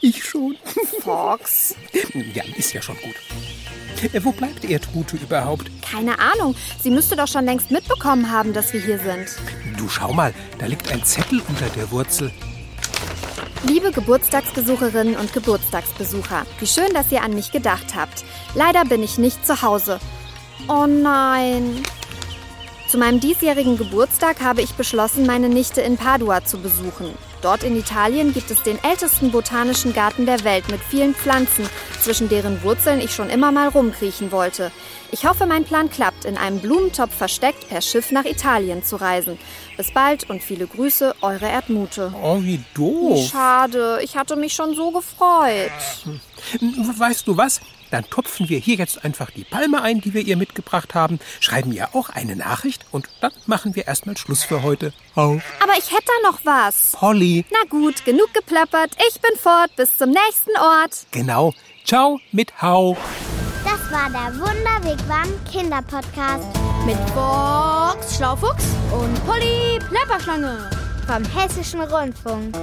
Ich 0.01 0.21
schon. 0.21 0.57
Fox. 1.01 1.75
Ja, 2.33 2.43
ist 2.57 2.73
ja 2.73 2.81
schon 2.81 2.97
gut. 2.97 3.15
Äh, 4.13 4.21
Wo 4.21 4.33
bleibt 4.33 4.65
Erdrute 4.65 5.15
überhaupt? 5.15 5.71
Keine 5.81 6.19
Ahnung. 6.19 6.55
Sie 6.83 6.89
müsste 6.89 7.15
doch 7.15 7.29
schon 7.29 7.45
längst 7.45 7.71
mitbekommen 7.71 8.29
haben, 8.29 8.51
dass 8.51 8.73
wir 8.73 8.81
hier 8.81 8.99
sind. 8.99 9.29
Du 9.77 9.87
schau 9.87 10.11
mal, 10.11 10.33
da 10.57 10.65
liegt 10.65 10.91
ein 10.91 11.05
Zettel 11.05 11.41
unter 11.47 11.69
der 11.69 11.89
Wurzel. 11.91 12.33
Liebe 13.65 13.93
Geburtstagsbesucherinnen 13.93 15.15
und 15.15 15.31
Geburtstagsbesucher, 15.31 16.45
wie 16.59 16.67
schön, 16.67 16.93
dass 16.93 17.13
ihr 17.13 17.23
an 17.23 17.33
mich 17.33 17.53
gedacht 17.53 17.95
habt. 17.95 18.25
Leider 18.55 18.83
bin 18.83 19.03
ich 19.03 19.17
nicht 19.17 19.45
zu 19.45 19.61
Hause. 19.61 20.01
Oh 20.67 20.85
nein. 20.85 21.81
Zu 22.89 22.97
meinem 22.97 23.19
diesjährigen 23.19 23.77
Geburtstag 23.77 24.41
habe 24.41 24.63
ich 24.63 24.73
beschlossen, 24.73 25.27
meine 25.27 25.47
Nichte 25.47 25.79
in 25.79 25.95
Padua 25.95 26.43
zu 26.43 26.57
besuchen. 26.57 27.13
Dort 27.43 27.63
in 27.63 27.77
Italien 27.77 28.33
gibt 28.33 28.49
es 28.49 28.63
den 28.63 28.83
ältesten 28.83 29.29
botanischen 29.29 29.93
Garten 29.93 30.25
der 30.25 30.43
Welt 30.43 30.67
mit 30.71 30.81
vielen 30.81 31.13
Pflanzen, 31.13 31.69
zwischen 32.01 32.29
deren 32.29 32.63
Wurzeln 32.63 33.01
ich 33.01 33.13
schon 33.13 33.29
immer 33.29 33.51
mal 33.51 33.67
rumkriechen 33.67 34.31
wollte. 34.31 34.71
Ich 35.11 35.25
hoffe, 35.25 35.45
mein 35.45 35.63
Plan 35.63 35.89
klappt, 35.89 36.25
in 36.25 36.37
einem 36.37 36.59
Blumentopf 36.59 37.15
versteckt 37.15 37.69
per 37.69 37.81
Schiff 37.81 38.11
nach 38.11 38.25
Italien 38.25 38.83
zu 38.83 38.95
reisen. 38.95 39.37
Bis 39.77 39.91
bald 39.91 40.29
und 40.29 40.43
viele 40.43 40.67
Grüße, 40.67 41.15
eure 41.21 41.47
Erdmute. 41.47 42.13
Oh, 42.21 42.41
wie 42.41 42.63
doof. 42.73 43.29
Schade, 43.31 43.99
ich 44.03 44.17
hatte 44.17 44.35
mich 44.35 44.53
schon 44.53 44.75
so 44.75 44.91
gefreut. 44.91 45.71
Weißt 46.97 47.27
du 47.27 47.37
was? 47.37 47.61
Dann 47.91 48.07
tupfen 48.09 48.49
wir 48.49 48.59
hier 48.59 48.75
jetzt 48.75 49.03
einfach 49.03 49.31
die 49.31 49.43
Palme 49.43 49.81
ein, 49.81 49.99
die 50.01 50.13
wir 50.13 50.21
ihr 50.21 50.37
mitgebracht 50.37 50.93
haben, 50.93 51.19
schreiben 51.39 51.71
ihr 51.71 51.95
auch 51.95 52.09
eine 52.09 52.35
Nachricht 52.35 52.85
und 52.91 53.09
dann 53.19 53.31
machen 53.47 53.75
wir 53.75 53.87
erstmal 53.87 54.15
Schluss 54.15 54.43
für 54.43 54.61
heute. 54.61 54.93
Auf. 55.15 55.41
Aber 55.59 55.73
ich 55.73 55.91
hätte 55.91 56.05
da 56.05 56.29
noch 56.29 56.39
was. 56.43 56.91
Polly. 56.93 57.45
Na 57.51 57.67
gut, 57.69 58.05
genug 58.05 58.31
geplappert. 58.33 58.91
Ich 59.09 59.19
bin 59.19 59.35
fort. 59.37 59.75
Bis 59.75 59.97
zum 59.97 60.11
nächsten 60.11 60.55
Ort. 60.59 61.07
Genau. 61.11 61.53
Ciao 61.89 62.19
mit 62.31 62.53
Hau. 62.61 62.95
Das 63.63 63.91
war 63.91 64.11
der 64.11 64.39
Wunderwegwand 64.39 65.33
Kinderpodcast 65.51 66.45
Mit 66.85 66.99
Box 67.15 68.15
Schlaufuchs 68.15 68.63
und 68.93 69.25
Polly 69.25 69.79
Plapperschlange. 69.89 70.69
vom 71.07 71.25
Hessischen 71.25 71.81
Rundfunk. 71.81 72.55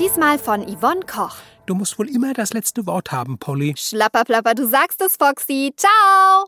Diesmal 0.00 0.38
von 0.38 0.62
Yvonne 0.74 1.00
Koch. 1.00 1.36
Du 1.66 1.74
musst 1.74 1.98
wohl 1.98 2.08
immer 2.08 2.32
das 2.32 2.54
letzte 2.54 2.86
Wort 2.86 3.12
haben, 3.12 3.36
Polly. 3.36 3.74
Schlapperplapper, 3.76 4.54
du 4.54 4.66
sagst 4.66 5.02
es, 5.02 5.16
Foxy. 5.16 5.74
Ciao. 5.76 6.46